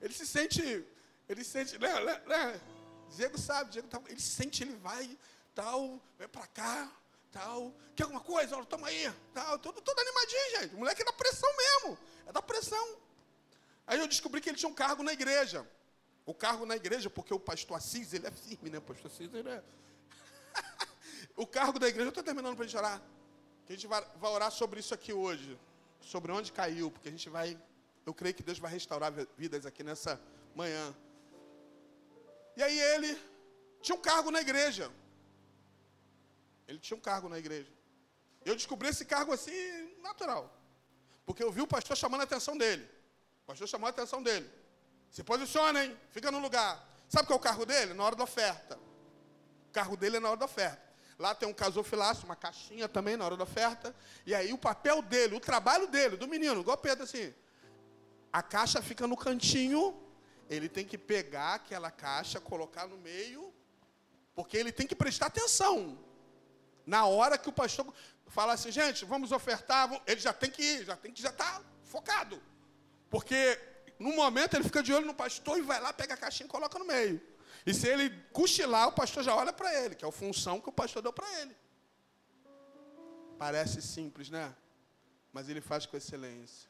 Ele 0.00 0.14
se 0.14 0.26
sente. 0.26 0.86
Ele 1.28 1.44
se 1.44 1.50
sente. 1.50 1.78
Né, 1.78 2.00
né, 2.00 2.22
né? 2.26 2.60
Diego 3.14 3.38
sabe, 3.38 3.72
Diego 3.72 3.88
tá, 3.88 4.00
ele 4.08 4.20
sente, 4.20 4.62
ele 4.62 4.74
vai, 4.76 5.18
tal, 5.54 6.00
vem 6.18 6.28
para 6.28 6.46
cá, 6.46 6.90
tal. 7.30 7.74
Quer 7.94 8.04
alguma 8.04 8.22
coisa? 8.22 8.56
Olha, 8.56 8.64
toma 8.64 8.88
aí, 8.88 9.12
tal. 9.34 9.58
Todo, 9.58 9.82
todo 9.82 9.98
animadinho, 9.98 10.60
gente. 10.60 10.74
O 10.76 10.78
moleque 10.78 11.02
é 11.02 11.04
da 11.04 11.12
pressão 11.12 11.50
mesmo. 11.54 11.98
É 12.26 12.32
da 12.32 12.40
pressão. 12.40 13.03
Aí 13.86 13.98
eu 13.98 14.08
descobri 14.08 14.40
que 14.40 14.48
ele 14.48 14.56
tinha 14.56 14.68
um 14.68 14.74
cargo 14.74 15.02
na 15.02 15.12
igreja. 15.12 15.66
O 16.26 16.34
cargo 16.34 16.64
na 16.64 16.76
igreja, 16.76 17.10
porque 17.10 17.34
o 17.34 17.38
pastor 17.38 17.76
Assis, 17.76 18.12
ele 18.14 18.26
é 18.26 18.30
firme, 18.30 18.70
né? 18.70 18.78
O 18.78 18.82
pastor 18.82 19.10
Assis, 19.10 19.32
ele 19.32 19.48
é. 19.48 19.62
o 21.36 21.46
cargo 21.46 21.78
da 21.78 21.86
igreja, 21.88 22.06
eu 22.06 22.10
estou 22.10 22.24
terminando 22.24 22.56
para 22.56 22.64
a 22.64 22.66
gente 22.66 22.76
orar. 22.76 23.02
Que 23.66 23.72
a 23.72 23.76
gente 23.76 23.86
vai, 23.86 24.04
vai 24.16 24.30
orar 24.30 24.50
sobre 24.50 24.80
isso 24.80 24.94
aqui 24.94 25.12
hoje. 25.12 25.58
Sobre 26.00 26.32
onde 26.32 26.52
caiu, 26.52 26.90
porque 26.90 27.08
a 27.08 27.10
gente 27.10 27.28
vai. 27.28 27.58
Eu 28.06 28.14
creio 28.14 28.34
que 28.34 28.42
Deus 28.42 28.58
vai 28.58 28.70
restaurar 28.70 29.12
vidas 29.36 29.66
aqui 29.66 29.82
nessa 29.82 30.20
manhã. 30.54 30.94
E 32.56 32.62
aí 32.62 32.78
ele 32.78 33.18
tinha 33.82 33.96
um 33.96 34.00
cargo 34.00 34.30
na 34.30 34.40
igreja. 34.40 34.90
Ele 36.66 36.78
tinha 36.78 36.96
um 36.96 37.00
cargo 37.00 37.28
na 37.28 37.38
igreja. 37.38 37.70
Eu 38.44 38.54
descobri 38.54 38.88
esse 38.88 39.04
cargo 39.04 39.32
assim, 39.32 39.52
natural. 40.02 40.50
Porque 41.26 41.42
eu 41.42 41.50
vi 41.50 41.62
o 41.62 41.66
pastor 41.66 41.96
chamando 41.96 42.22
a 42.22 42.24
atenção 42.24 42.56
dele. 42.56 42.88
O 43.44 43.46
pastor 43.46 43.68
chamou 43.68 43.86
a 43.86 43.90
atenção 43.90 44.22
dele. 44.22 44.50
Se 45.10 45.22
posiciona, 45.22 45.84
hein? 45.84 45.96
Fica 46.10 46.30
no 46.30 46.40
lugar. 46.40 46.84
Sabe 47.08 47.28
qual 47.28 47.36
é 47.36 47.40
o 47.40 47.42
cargo 47.42 47.64
dele? 47.64 47.94
Na 47.94 48.02
hora 48.02 48.16
da 48.16 48.24
oferta. 48.24 48.76
O 49.68 49.72
cargo 49.72 49.96
dele 49.96 50.16
é 50.16 50.20
na 50.20 50.30
hora 50.30 50.38
da 50.38 50.46
oferta. 50.46 50.82
Lá 51.18 51.34
tem 51.34 51.48
um 51.48 51.54
casofilácio, 51.54 52.24
uma 52.24 52.34
caixinha 52.34 52.88
também 52.88 53.16
na 53.16 53.24
hora 53.24 53.36
da 53.36 53.44
oferta. 53.44 53.94
E 54.26 54.34
aí 54.34 54.52
o 54.52 54.58
papel 54.58 55.00
dele, 55.02 55.36
o 55.36 55.40
trabalho 55.40 55.86
dele, 55.86 56.16
do 56.16 56.26
menino, 56.26 56.60
igual 56.60 56.76
Pedro 56.76 57.04
assim. 57.04 57.32
A 58.32 58.42
caixa 58.42 58.82
fica 58.82 59.06
no 59.06 59.16
cantinho 59.16 60.04
ele 60.48 60.68
tem 60.68 60.84
que 60.84 60.98
pegar 60.98 61.54
aquela 61.54 61.90
caixa, 61.90 62.40
colocar 62.40 62.86
no 62.86 62.96
meio, 62.98 63.52
porque 64.34 64.56
ele 64.56 64.72
tem 64.72 64.86
que 64.86 64.94
prestar 64.94 65.26
atenção. 65.26 65.98
Na 66.86 67.06
hora 67.06 67.38
que 67.38 67.48
o 67.48 67.52
pastor 67.52 67.92
fala 68.26 68.52
assim, 68.52 68.70
gente, 68.70 69.04
vamos 69.04 69.32
ofertar, 69.32 69.90
ele 70.06 70.20
já 70.20 70.32
tem 70.32 70.50
que 70.50 70.62
ir, 70.62 70.84
já 70.84 70.96
tem 70.96 71.12
que 71.12 71.22
já 71.22 71.30
estar 71.30 71.60
tá 71.60 71.64
focado. 71.84 72.40
Porque 73.14 73.40
no 73.96 74.12
momento 74.16 74.54
ele 74.54 74.64
fica 74.64 74.82
de 74.82 74.92
olho 74.92 75.06
no 75.06 75.14
pastor 75.14 75.56
e 75.56 75.62
vai 75.62 75.80
lá, 75.80 75.92
pega 75.92 76.14
a 76.14 76.16
caixinha 76.16 76.48
e 76.48 76.50
coloca 76.50 76.76
no 76.80 76.84
meio. 76.84 77.20
E 77.64 77.72
se 77.72 77.86
ele 77.86 78.10
cochilar, 78.32 78.88
o 78.88 78.92
pastor 78.92 79.22
já 79.22 79.32
olha 79.36 79.52
para 79.52 79.72
ele, 79.80 79.94
que 79.94 80.04
é 80.04 80.08
a 80.08 80.10
função 80.10 80.60
que 80.60 80.68
o 80.68 80.72
pastor 80.72 81.00
deu 81.00 81.12
para 81.12 81.28
ele. 81.40 81.56
Parece 83.38 83.80
simples, 83.80 84.30
né? 84.30 84.52
Mas 85.32 85.48
ele 85.48 85.60
faz 85.60 85.86
com 85.86 85.96
excelência. 85.96 86.68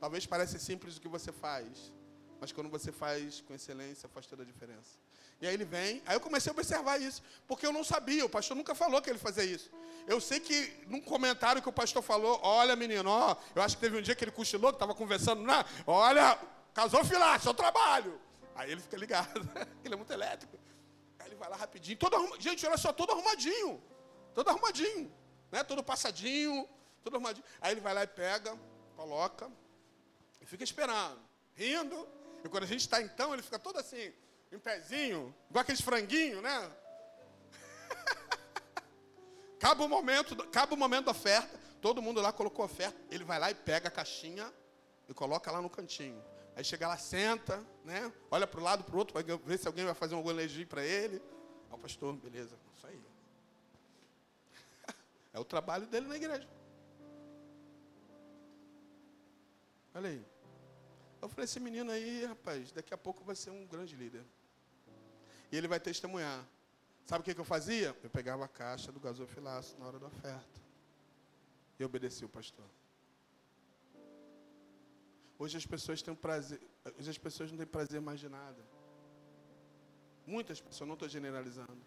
Talvez 0.00 0.24
pareça 0.24 0.58
simples 0.58 0.96
o 0.96 1.00
que 1.02 1.08
você 1.08 1.30
faz, 1.30 1.92
mas 2.40 2.52
quando 2.52 2.68
você 2.68 2.92
faz 2.92 3.40
com 3.40 3.54
excelência, 3.54 4.08
faz 4.08 4.26
toda 4.26 4.42
a 4.42 4.46
diferença. 4.46 4.98
E 5.40 5.46
aí 5.46 5.52
ele 5.52 5.64
vem, 5.64 6.02
aí 6.06 6.16
eu 6.16 6.20
comecei 6.20 6.50
a 6.50 6.54
observar 6.54 7.00
isso, 7.00 7.22
porque 7.46 7.66
eu 7.66 7.72
não 7.72 7.84
sabia, 7.84 8.24
o 8.24 8.28
pastor 8.28 8.56
nunca 8.56 8.74
falou 8.74 9.02
que 9.02 9.10
ele 9.10 9.18
fazia 9.18 9.44
isso. 9.44 9.70
Eu 10.06 10.20
sei 10.20 10.40
que 10.40 10.84
num 10.86 11.00
comentário 11.00 11.60
que 11.60 11.68
o 11.68 11.72
pastor 11.72 12.02
falou, 12.02 12.40
olha 12.42 12.74
menino, 12.74 13.10
ó, 13.10 13.36
eu 13.54 13.62
acho 13.62 13.76
que 13.76 13.82
teve 13.82 13.98
um 13.98 14.02
dia 14.02 14.14
que 14.14 14.24
ele 14.24 14.30
cochilou, 14.30 14.70
que 14.70 14.76
estava 14.76 14.94
conversando, 14.94 15.42
né? 15.42 15.64
olha, 15.86 16.38
casou 16.72 17.04
filar, 17.04 17.40
seu 17.40 17.52
trabalho. 17.52 18.18
Aí 18.54 18.72
ele 18.72 18.80
fica 18.80 18.96
ligado, 18.96 19.40
ele 19.84 19.92
é 19.92 19.96
muito 19.96 20.12
elétrico. 20.12 20.58
Aí 21.18 21.28
ele 21.28 21.36
vai 21.36 21.50
lá 21.50 21.56
rapidinho, 21.56 21.98
todo 21.98 22.40
gente, 22.40 22.64
olha 22.66 22.78
só, 22.78 22.92
todo 22.92 23.12
arrumadinho, 23.12 23.82
todo 24.32 24.48
arrumadinho, 24.48 25.12
né? 25.52 25.62
todo 25.64 25.82
passadinho, 25.82 26.66
todo 27.04 27.16
arrumadinho. 27.16 27.44
Aí 27.60 27.72
ele 27.72 27.80
vai 27.82 27.92
lá 27.92 28.04
e 28.04 28.06
pega, 28.06 28.56
coloca, 28.96 29.50
e 30.40 30.46
fica 30.46 30.64
esperando, 30.64 31.20
rindo, 31.54 32.08
e 32.44 32.48
quando 32.48 32.64
a 32.64 32.66
gente 32.66 32.80
está 32.80 33.00
então, 33.02 33.32
ele 33.32 33.42
fica 33.42 33.58
todo 33.58 33.78
assim, 33.78 34.12
em 34.52 34.58
pezinho, 34.58 35.34
igual 35.50 35.62
aqueles 35.62 35.80
franguinhos, 35.80 36.42
né? 36.42 36.72
Acaba 39.56 39.84
o 39.84 39.88
momento, 39.88 40.40
acaba 40.42 40.74
o 40.74 40.76
momento 40.76 41.06
da 41.06 41.10
oferta, 41.12 41.58
todo 41.80 42.02
mundo 42.02 42.20
lá 42.20 42.32
colocou 42.32 42.64
oferta, 42.64 42.96
ele 43.10 43.24
vai 43.24 43.38
lá 43.38 43.50
e 43.50 43.54
pega 43.54 43.88
a 43.88 43.90
caixinha 43.90 44.52
e 45.08 45.14
coloca 45.14 45.50
lá 45.50 45.62
no 45.62 45.70
cantinho. 45.70 46.22
Aí 46.54 46.64
chega 46.64 46.88
lá, 46.88 46.96
senta, 46.96 47.62
né? 47.84 48.12
Olha 48.30 48.46
para 48.46 48.60
o 48.60 48.62
lado, 48.62 48.84
para 48.84 48.94
o 48.94 48.98
outro, 48.98 49.12
para 49.12 49.36
ver 49.36 49.58
se 49.58 49.66
alguém 49.66 49.84
vai 49.84 49.94
fazer 49.94 50.14
um 50.14 50.30
elogio 50.30 50.66
para 50.66 50.84
ele. 50.84 51.20
O 51.70 51.76
pastor, 51.76 52.14
beleza, 52.14 52.56
isso 52.76 52.86
aí. 52.86 53.00
É 55.34 55.38
o 55.38 55.44
trabalho 55.44 55.86
dele 55.86 56.06
na 56.06 56.16
igreja. 56.16 56.48
Olha 59.94 60.08
aí. 60.08 60.35
Eu 61.20 61.28
falei, 61.28 61.44
esse 61.44 61.58
menino 61.58 61.90
aí, 61.90 62.24
rapaz, 62.24 62.72
daqui 62.72 62.92
a 62.92 62.98
pouco 62.98 63.24
vai 63.24 63.34
ser 63.34 63.50
um 63.50 63.66
grande 63.66 63.96
líder. 63.96 64.24
E 65.50 65.56
ele 65.56 65.68
vai 65.68 65.80
testemunhar. 65.80 66.46
Sabe 67.04 67.22
o 67.22 67.24
que, 67.24 67.34
que 67.34 67.40
eu 67.40 67.44
fazia? 67.44 67.96
Eu 68.02 68.10
pegava 68.10 68.44
a 68.44 68.48
caixa 68.48 68.90
do 68.90 69.00
gasofilaço 69.00 69.78
na 69.78 69.86
hora 69.86 69.98
da 69.98 70.06
oferta. 70.06 70.60
E 71.78 71.84
obedecia 71.84 72.26
o 72.26 72.30
pastor. 72.30 72.64
Hoje 75.38 75.56
as 75.56 75.66
pessoas 75.66 76.02
têm 76.02 76.14
prazer. 76.14 76.60
Hoje 76.98 77.10
as 77.10 77.18
pessoas 77.18 77.50
não 77.50 77.58
têm 77.58 77.66
prazer 77.66 78.00
mais 78.00 78.18
de 78.18 78.28
nada. 78.28 78.62
Muitas 80.26 80.60
pessoas, 80.60 80.88
não 80.88 80.94
estou 80.94 81.08
generalizando. 81.08 81.78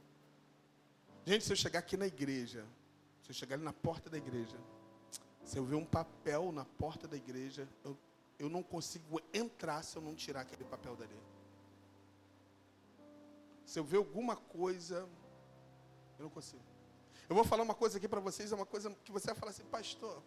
Gente, 1.25 1.43
se 1.43 1.51
eu 1.51 1.57
chegar 1.57 1.79
aqui 1.79 1.97
na 1.97 2.07
igreja, 2.07 2.65
se 3.21 3.31
eu 3.31 3.33
chegar 3.33 3.55
ali 3.55 3.63
na 3.63 3.73
porta 3.73 4.09
da 4.09 4.17
igreja, 4.17 4.57
se 5.43 5.57
eu 5.57 5.65
ver 5.65 5.75
um 5.75 5.85
papel 5.85 6.51
na 6.51 6.63
porta 6.63 7.07
da 7.07 7.17
igreja, 7.17 7.67
eu 7.83 7.97
eu 8.39 8.49
não 8.49 8.63
consigo 8.63 9.21
entrar 9.33 9.83
se 9.83 9.97
eu 9.97 10.01
não 10.01 10.15
tirar 10.15 10.41
aquele 10.41 10.63
papel 10.63 10.95
dali. 10.95 11.19
Se 13.65 13.77
eu 13.77 13.83
ver 13.83 13.97
alguma 13.97 14.37
coisa, 14.37 15.07
eu 16.17 16.23
não 16.23 16.29
consigo. 16.29 16.63
Eu 17.27 17.35
vou 17.35 17.43
falar 17.43 17.61
uma 17.61 17.75
coisa 17.75 17.97
aqui 17.97 18.07
para 18.07 18.21
vocês, 18.21 18.51
é 18.51 18.55
uma 18.55 18.65
coisa 18.65 18.89
que 19.03 19.11
você 19.11 19.27
vai 19.27 19.35
falar 19.35 19.51
assim, 19.51 19.65
pastor. 19.65 20.23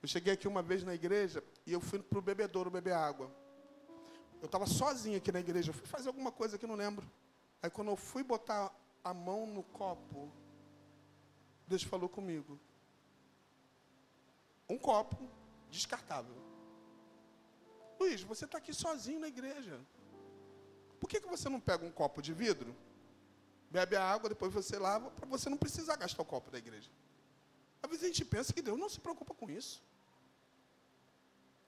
Eu 0.00 0.08
cheguei 0.08 0.32
aqui 0.32 0.46
uma 0.46 0.62
vez 0.62 0.84
na 0.84 0.94
igreja 0.94 1.42
e 1.66 1.72
eu 1.72 1.80
fui 1.80 1.98
para 1.98 2.18
o 2.18 2.22
bebedouro 2.22 2.70
beber 2.70 2.94
água. 2.94 3.30
Eu 4.40 4.46
estava 4.46 4.64
sozinho 4.64 5.18
aqui 5.18 5.32
na 5.32 5.40
igreja, 5.40 5.70
eu 5.70 5.74
fui 5.74 5.86
fazer 5.86 6.08
alguma 6.08 6.30
coisa 6.30 6.56
que 6.56 6.66
não 6.66 6.76
lembro. 6.76 7.04
Aí 7.60 7.68
quando 7.68 7.90
eu 7.90 7.96
fui 7.96 8.22
botar 8.22 8.72
a 9.02 9.12
mão 9.12 9.44
no 9.44 9.64
copo, 9.64 10.32
Deus 11.66 11.82
falou 11.82 12.08
comigo. 12.08 12.58
Um 14.68 14.78
copo 14.78 15.28
descartável. 15.68 16.47
Luiz, 17.98 18.22
você 18.22 18.44
está 18.44 18.58
aqui 18.58 18.72
sozinho 18.72 19.20
na 19.20 19.28
igreja. 19.28 19.80
Por 21.00 21.08
que, 21.08 21.20
que 21.20 21.28
você 21.28 21.48
não 21.48 21.60
pega 21.60 21.84
um 21.84 21.90
copo 21.90 22.20
de 22.20 22.32
vidro, 22.32 22.74
bebe 23.70 23.96
a 23.96 24.02
água, 24.02 24.28
depois 24.28 24.52
você 24.52 24.78
lava, 24.78 25.10
para 25.10 25.26
você 25.26 25.48
não 25.48 25.56
precisar 25.56 25.96
gastar 25.96 26.22
o 26.22 26.24
copo 26.24 26.50
da 26.50 26.58
igreja? 26.58 26.90
Às 27.82 27.90
vezes 27.90 28.04
a 28.04 28.08
gente 28.08 28.24
pensa 28.24 28.52
que 28.52 28.62
Deus 28.62 28.78
não 28.78 28.88
se 28.88 29.00
preocupa 29.00 29.34
com 29.34 29.50
isso. 29.50 29.82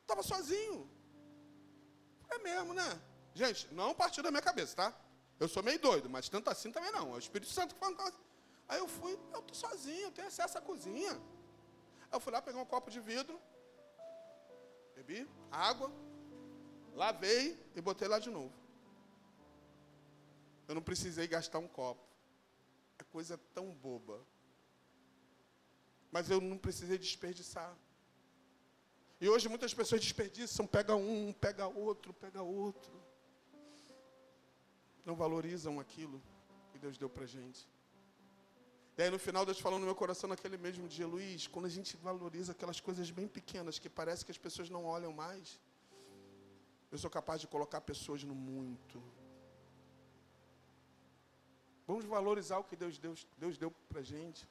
Estava 0.03 0.23
sozinho. 0.23 0.89
É 2.29 2.39
mesmo, 2.39 2.75
né? 2.75 3.01
Gente, 3.35 3.73
não 3.73 3.95
partiu 3.95 4.23
da 4.23 4.31
minha 4.31 4.43
cabeça, 4.43 4.75
tá? 4.77 4.95
Eu 5.39 5.49
sou 5.49 5.63
meio 5.63 5.79
doido, 5.79 6.11
mas 6.11 6.29
tanto 6.29 6.51
assim 6.51 6.71
também 6.71 6.93
não. 6.93 7.13
É 7.13 7.15
o 7.15 7.19
Espírito 7.19 7.51
Santo 7.51 7.75
que 7.75 7.81
fala. 7.81 8.13
Aí 8.69 8.79
eu 8.79 8.89
fui, 8.89 9.19
eu 9.33 9.41
estou 9.41 9.55
sozinho, 9.55 10.07
eu 10.09 10.13
tenho 10.13 10.29
acesso 10.29 10.59
à 10.59 10.61
cozinha. 10.61 11.13
Aí 11.13 12.13
eu 12.13 12.21
fui 12.21 12.33
lá 12.33 12.43
pegar 12.43 12.59
um 12.59 12.65
copo 12.65 12.91
de 12.91 13.01
vidro, 13.01 13.41
bebi 14.95 15.29
água, 15.51 15.91
Lavei 16.95 17.59
e 17.75 17.81
botei 17.81 18.09
lá 18.09 18.19
de 18.19 18.31
novo. 18.31 18.53
Eu 20.69 20.75
não 20.75 20.83
precisei 20.83 21.27
gastar 21.27 21.59
um 21.59 21.69
copo. 21.69 22.07
É 22.99 23.05
coisa 23.05 23.39
tão 23.55 23.73
boba. 23.75 24.21
Mas 26.13 26.31
eu 26.31 26.41
não 26.41 26.59
precisei 26.59 26.99
desperdiçar. 26.99 27.77
E 29.21 29.29
hoje 29.29 29.49
muitas 29.49 29.75
pessoas 29.75 30.01
desperdiçam, 30.01 30.67
pega 30.67 30.95
um, 30.97 31.33
pega 31.33 31.67
outro, 31.67 32.13
pega 32.15 32.43
outro. 32.43 32.93
Não 35.05 35.15
valorizam 35.15 35.79
aquilo 35.79 36.21
que 36.73 36.79
Deus 36.79 36.97
deu 36.97 37.09
para 37.09 37.27
gente. 37.27 37.69
E 38.97 39.03
aí 39.03 39.11
no 39.11 39.19
final 39.19 39.45
Deus 39.47 39.59
falou 39.59 39.79
no 39.79 39.85
meu 39.85 39.95
coração 39.95 40.29
naquele 40.29 40.57
mesmo 40.57 40.87
dia, 40.87 41.07
Luiz, 41.07 41.47
quando 41.47 41.67
a 41.67 41.71
gente 41.71 41.97
valoriza 41.97 42.53
aquelas 42.53 42.81
coisas 42.81 43.11
bem 43.11 43.27
pequenas 43.27 43.79
que 43.79 43.89
parece 43.89 44.25
que 44.25 44.31
as 44.31 44.39
pessoas 44.39 44.69
não 44.69 44.85
olham 44.85 45.13
mais, 45.13 45.59
eu 46.91 46.99
sou 46.99 47.11
capaz 47.11 47.41
de 47.41 47.47
colocar 47.47 47.81
pessoas 47.81 48.25
no 48.25 48.35
muito. 48.35 49.03
Vamos 51.87 52.05
valorizar 52.05 52.59
o 52.59 52.65
que 52.65 52.77
Deus, 52.77 52.99
Deus, 52.99 53.27
Deus 53.37 53.59
deu 53.59 53.71
para 53.89 54.03
gente. 54.03 54.47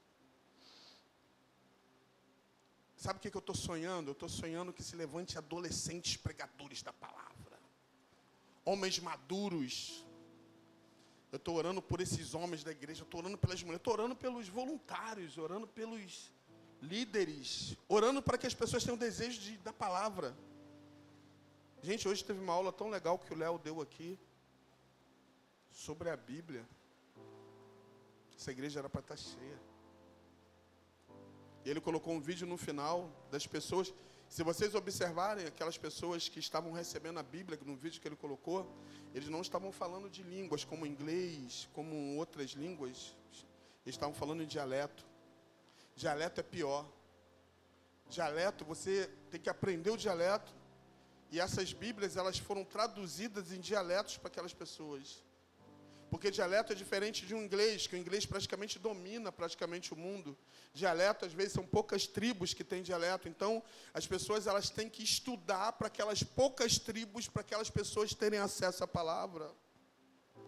Sabe 2.96 3.18
o 3.18 3.22
que, 3.22 3.32
que 3.32 3.38
eu 3.38 3.40
estou 3.40 3.56
sonhando? 3.56 4.10
Eu 4.10 4.12
estou 4.12 4.28
sonhando 4.28 4.74
que 4.74 4.84
se 4.84 4.96
levante 4.96 5.38
adolescentes 5.38 6.18
pregadores 6.18 6.82
da 6.82 6.92
palavra. 6.92 7.58
Homens 8.66 9.00
maduros. 9.00 10.06
Eu 11.32 11.38
estou 11.38 11.56
orando 11.56 11.82
por 11.82 12.02
esses 12.02 12.34
homens 12.34 12.64
da 12.64 12.72
igreja, 12.72 13.04
estou 13.04 13.22
orando 13.22 13.38
pelas 13.38 13.62
mulheres, 13.62 13.80
estou 13.80 13.94
orando 13.94 14.16
pelos 14.16 14.50
voluntários, 14.50 15.38
orando 15.38 15.68
pelos 15.68 16.32
líderes, 16.82 17.78
orando 17.88 18.22
para 18.22 18.38
que 18.38 18.48
as 18.48 18.54
pessoas 18.54 18.84
tenham 18.84 18.98
desejo 18.98 19.40
de, 19.40 19.58
da 19.60 19.72
palavra. 19.72 20.36
Gente, 21.82 22.10
hoje 22.10 22.26
teve 22.26 22.42
uma 22.42 22.52
aula 22.52 22.74
tão 22.74 22.90
legal 22.90 23.18
que 23.18 23.34
o 23.34 23.38
Léo 23.38 23.58
deu 23.58 23.80
aqui 23.80 24.20
sobre 25.72 26.10
a 26.10 26.18
Bíblia. 26.18 26.68
Essa 28.36 28.52
igreja 28.52 28.80
era 28.82 28.90
para 28.90 29.00
estar 29.00 29.16
tá 29.16 29.22
cheia. 29.22 29.60
E 31.64 31.70
ele 31.70 31.80
colocou 31.80 32.14
um 32.14 32.20
vídeo 32.20 32.46
no 32.46 32.58
final 32.58 33.10
das 33.32 33.48
pessoas. 33.48 33.94
Se 34.28 34.44
vocês 34.44 34.76
observarem 34.76 35.46
aquelas 35.46 35.78
pessoas 35.78 36.28
que 36.28 36.40
estavam 36.40 36.74
recebendo 36.74 37.18
a 37.18 37.24
Bíblia, 37.24 37.58
no 37.66 37.78
vídeo 37.78 38.02
que 38.02 38.08
ele 38.10 38.18
colocou, 38.18 38.70
eles 39.14 39.30
não 39.30 39.40
estavam 39.40 39.72
falando 39.72 40.10
de 40.10 40.22
línguas 40.22 40.66
como 40.66 40.86
inglês, 40.86 41.70
como 41.74 42.18
outras 42.18 42.52
línguas. 42.52 43.16
Eles 43.86 43.96
estavam 43.96 44.14
falando 44.14 44.44
em 44.44 44.48
dialeto. 44.48 45.06
Dialeto 45.96 46.42
é 46.42 46.44
pior. 46.44 46.86
Dialeto, 48.10 48.66
você 48.66 49.10
tem 49.32 49.40
que 49.40 49.50
aprender 49.50 49.92
o 49.92 49.98
dialeto 49.98 50.59
e 51.32 51.40
essas 51.40 51.74
Bíblias, 51.74 52.18
elas 52.18 52.38
foram 52.38 52.64
traduzidas 52.64 53.52
em 53.52 53.60
dialetos 53.60 54.18
para 54.18 54.30
aquelas 54.30 54.54
pessoas. 54.54 55.24
Porque 56.10 56.32
dialeto 56.32 56.74
é 56.74 56.76
diferente 56.76 57.24
de 57.26 57.36
um 57.36 57.44
inglês, 57.44 57.86
que 57.86 57.96
o 57.96 57.98
inglês 57.98 58.26
praticamente 58.26 58.80
domina 58.80 59.32
praticamente 59.32 59.94
o 59.94 59.96
mundo. 59.96 60.36
Dialeto, 60.74 61.26
às 61.26 61.34
vezes, 61.34 61.54
são 61.54 61.64
poucas 61.64 62.08
tribos 62.08 62.52
que 62.52 62.64
têm 62.64 62.82
dialeto. 62.82 63.28
Então, 63.28 63.62
as 63.94 64.08
pessoas 64.08 64.48
elas 64.48 64.72
têm 64.72 64.90
que 64.90 65.04
estudar 65.04 65.74
para 65.74 65.86
aquelas 65.86 66.24
poucas 66.24 66.80
tribos, 66.80 67.28
para 67.28 67.42
aquelas 67.42 67.70
pessoas 67.70 68.14
terem 68.14 68.40
acesso 68.40 68.84
à 68.84 68.88
palavra. 68.88 69.54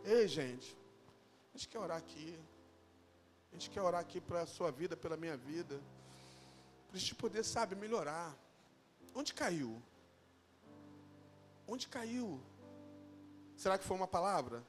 Ei, 0.03 0.27
gente, 0.27 0.75
a 1.53 1.57
gente 1.57 1.67
quer 1.67 1.79
orar 1.79 1.97
aqui. 1.97 2.39
A 3.51 3.53
gente 3.55 3.69
quer 3.69 3.81
orar 3.81 4.01
aqui 4.01 4.19
para 4.19 4.41
a 4.41 4.47
sua 4.47 4.71
vida, 4.71 4.97
pela 4.97 5.15
minha 5.15 5.37
vida. 5.37 5.79
Para 6.87 6.97
a 6.97 6.99
gente 6.99 7.13
poder, 7.13 7.43
sabe, 7.43 7.75
melhorar. 7.75 8.35
Onde 9.13 9.31
caiu? 9.31 9.79
Onde 11.81 11.87
caiu? 11.87 12.39
Será 13.57 13.75
que 13.75 13.83
foi 13.83 13.97
uma 13.97 14.07
palavra 14.07 14.63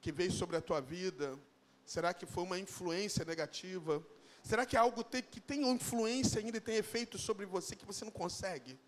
que 0.00 0.12
veio 0.12 0.30
sobre 0.30 0.56
a 0.56 0.60
tua 0.60 0.80
vida? 0.80 1.36
Será 1.84 2.14
que 2.14 2.24
foi 2.24 2.44
uma 2.44 2.56
influência 2.56 3.24
negativa? 3.24 4.00
Será 4.44 4.64
que 4.64 4.76
é 4.76 4.78
algo 4.78 5.02
que 5.04 5.40
tem 5.40 5.68
influência 5.68 6.38
ainda 6.40 6.58
e 6.58 6.60
tem 6.60 6.76
efeito 6.76 7.18
sobre 7.18 7.44
você 7.46 7.74
que 7.74 7.84
você 7.84 8.04
não 8.04 8.12
consegue? 8.12 8.78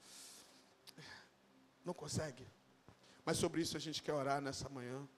Não 1.84 1.92
consegue. 1.92 2.46
Mas 3.24 3.38
sobre 3.38 3.60
isso 3.60 3.76
a 3.76 3.80
gente 3.80 4.04
quer 4.04 4.12
orar 4.12 4.40
nessa 4.40 4.68
manhã, 4.68 5.08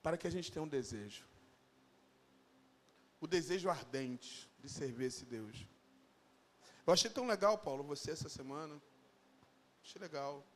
para 0.00 0.16
que 0.16 0.28
a 0.28 0.30
gente 0.30 0.52
tenha 0.52 0.62
um 0.62 0.68
desejo. 0.68 1.24
O 3.20 3.26
desejo 3.26 3.68
ardente 3.68 4.48
de 4.60 4.68
servir 4.68 5.06
esse 5.06 5.24
Deus. 5.24 5.66
Eu 6.86 6.92
achei 6.92 7.10
tão 7.10 7.26
legal, 7.26 7.58
Paulo, 7.58 7.82
você 7.82 8.12
essa 8.12 8.28
semana. 8.28 8.80
Achei 9.82 10.00
legal. 10.00 10.46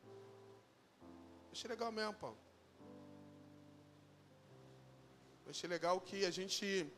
Achei 1.59 1.71
legal 1.71 1.91
mesmo, 1.91 2.13
Paulo. 2.13 2.37
Achei 5.45 5.67
legal 5.69 5.99
que 5.99 6.23
a 6.23 6.31
gente 6.31 6.89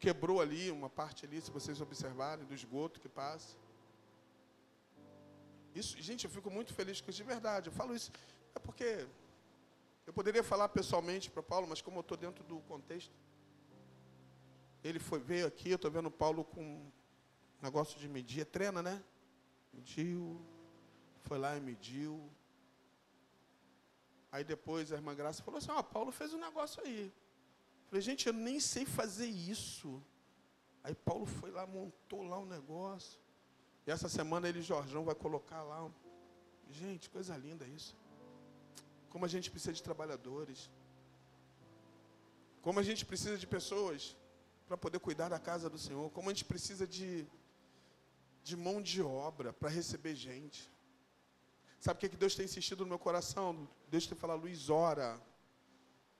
quebrou 0.00 0.40
ali 0.40 0.72
uma 0.72 0.90
parte 0.90 1.24
ali, 1.24 1.40
se 1.40 1.52
vocês 1.52 1.80
observarem, 1.80 2.44
do 2.44 2.52
esgoto 2.52 3.00
que 3.00 3.08
passa. 3.08 3.56
Isso, 5.72 6.02
gente, 6.02 6.24
eu 6.24 6.30
fico 6.32 6.50
muito 6.50 6.74
feliz 6.74 7.00
com 7.00 7.10
isso 7.10 7.18
de 7.18 7.22
verdade. 7.22 7.68
Eu 7.68 7.72
falo 7.72 7.94
isso 7.94 8.10
é 8.56 8.58
porque 8.58 9.06
eu 10.04 10.12
poderia 10.12 10.42
falar 10.42 10.68
pessoalmente 10.68 11.30
para 11.30 11.40
Paulo, 11.40 11.68
mas 11.68 11.80
como 11.80 11.98
eu 11.98 12.00
estou 12.00 12.18
dentro 12.18 12.42
do 12.42 12.58
contexto, 12.62 13.14
ele 14.82 14.98
foi 14.98 15.20
veio 15.20 15.46
aqui, 15.46 15.70
eu 15.70 15.76
estou 15.76 15.92
vendo 15.92 16.10
Paulo 16.10 16.42
com 16.42 16.64
um 16.64 16.90
negócio 17.62 18.00
de 18.00 18.08
medir, 18.08 18.44
treina, 18.46 18.82
né? 18.82 19.00
Mediu, 19.72 20.44
foi 21.20 21.38
lá 21.38 21.56
e 21.56 21.60
mediu, 21.60 22.28
Aí 24.30 24.44
depois 24.44 24.92
a 24.92 24.96
irmã 24.96 25.14
Graça 25.14 25.42
falou 25.42 25.58
assim: 25.58 25.70
Ó, 25.70 25.78
oh, 25.78 25.84
Paulo 25.84 26.12
fez 26.12 26.34
um 26.34 26.38
negócio 26.38 26.82
aí. 26.84 27.12
Falei, 27.88 28.02
gente, 28.02 28.26
eu 28.26 28.32
nem 28.32 28.60
sei 28.60 28.84
fazer 28.84 29.26
isso. 29.26 30.02
Aí 30.84 30.94
Paulo 30.94 31.24
foi 31.24 31.50
lá, 31.50 31.66
montou 31.66 32.22
lá 32.22 32.38
um 32.38 32.46
negócio. 32.46 33.18
E 33.86 33.90
essa 33.90 34.08
semana 34.08 34.48
ele, 34.48 34.60
Jorjão, 34.60 35.04
vai 35.04 35.14
colocar 35.14 35.62
lá. 35.62 35.90
Gente, 36.70 37.08
coisa 37.08 37.34
linda 37.36 37.66
isso. 37.66 37.96
Como 39.08 39.24
a 39.24 39.28
gente 39.28 39.50
precisa 39.50 39.72
de 39.72 39.82
trabalhadores. 39.82 40.70
Como 42.60 42.78
a 42.78 42.82
gente 42.82 43.06
precisa 43.06 43.38
de 43.38 43.46
pessoas 43.46 44.14
para 44.66 44.76
poder 44.76 44.98
cuidar 44.98 45.30
da 45.30 45.38
casa 45.38 45.70
do 45.70 45.78
Senhor. 45.78 46.10
Como 46.10 46.28
a 46.28 46.32
gente 46.34 46.44
precisa 46.44 46.86
de, 46.86 47.26
de 48.44 48.54
mão 48.54 48.82
de 48.82 49.00
obra 49.00 49.54
para 49.54 49.70
receber 49.70 50.14
gente. 50.14 50.70
Sabe 51.78 51.98
o 51.98 52.00
que, 52.00 52.08
que 52.08 52.16
Deus 52.16 52.34
tem 52.34 52.44
insistido 52.44 52.80
no 52.80 52.88
meu 52.88 52.98
coração? 52.98 53.68
Deus 53.88 54.06
tem 54.06 54.18
falado, 54.18 54.40
Luiz, 54.40 54.68
ora. 54.68 55.20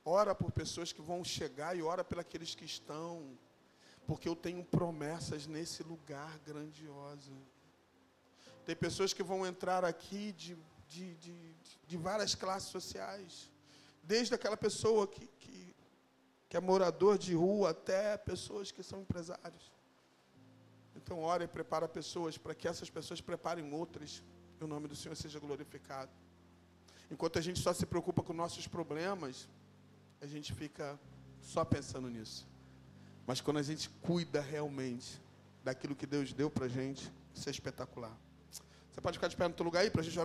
Ora 0.05 0.35
por 0.35 0.53
pessoas 0.53 0.93
que 0.93 1.03
vão 1.03 1.25
chegar 1.25 1.77
e 1.77 1.83
ora 1.83 2.05
pelos 2.05 2.55
que 2.55 2.65
estão. 2.65 3.37
Porque 4.07 4.29
eu 4.29 4.37
tenho 4.37 4.65
promessas 4.65 5.47
nesse 5.47 5.83
lugar 5.83 6.39
grandioso. 6.47 7.37
Tem 8.65 8.77
pessoas 8.77 9.13
que 9.13 9.23
vão 9.23 9.45
entrar 9.45 9.85
aqui 9.85 10.33
de, 10.33 10.57
de, 10.87 11.15
de, 11.17 11.55
de 11.87 11.97
várias 11.97 12.35
classes 12.35 12.71
sociais. 12.71 13.51
Desde 14.03 14.35
aquela 14.35 14.57
pessoa 14.57 15.07
que, 15.09 15.27
que, 15.27 15.75
que 16.49 16.57
é 16.57 16.61
morador 16.61 17.19
de 17.19 17.35
rua 17.35 17.71
até 17.71 18.17
pessoas 18.17 18.71
que 18.71 18.83
são 18.83 19.01
empresários. 19.01 19.73
Então, 20.95 21.21
ora 21.21 21.45
e 21.45 21.49
prepara 21.49 21.89
pessoas 21.89 22.39
para 22.39 22.55
que 22.55 22.69
essas 22.69 22.89
pessoas 22.89 23.21
preparem 23.21 23.73
outras 23.75 24.23
e 24.61 24.65
o 24.65 24.67
nome 24.67 24.89
do 24.89 24.97
Senhor 24.97 25.15
seja 25.15 25.39
glorificado. 25.39 26.11
Enquanto 27.11 27.39
a 27.39 27.43
gente 27.43 27.61
só 27.61 27.73
se 27.73 27.87
preocupa 27.87 28.23
com 28.23 28.33
nossos 28.33 28.67
problemas, 28.67 29.49
a 30.21 30.27
gente 30.27 30.53
fica 30.53 30.99
só 31.41 31.65
pensando 31.65 32.09
nisso. 32.09 32.47
Mas 33.27 33.41
quando 33.41 33.59
a 33.59 33.63
gente 33.63 33.89
cuida 34.03 34.41
realmente 34.41 35.21
daquilo 35.65 35.95
que 35.95 36.07
Deus 36.07 36.33
deu 36.33 36.51
para 36.51 36.67
a 36.67 36.69
gente, 36.69 37.13
isso 37.35 37.49
é 37.49 37.53
espetacular. 37.53 38.17
Você 38.91 39.01
pode 39.01 39.19
ficar 39.19 39.29
de 39.29 39.37
pé 39.37 39.47
no 39.47 39.55
teu 39.55 39.65
lugar 39.65 39.81
aí 39.81 39.91
para 39.91 40.01
a 40.01 40.05
gente 40.05 40.15
orar? 40.15 40.17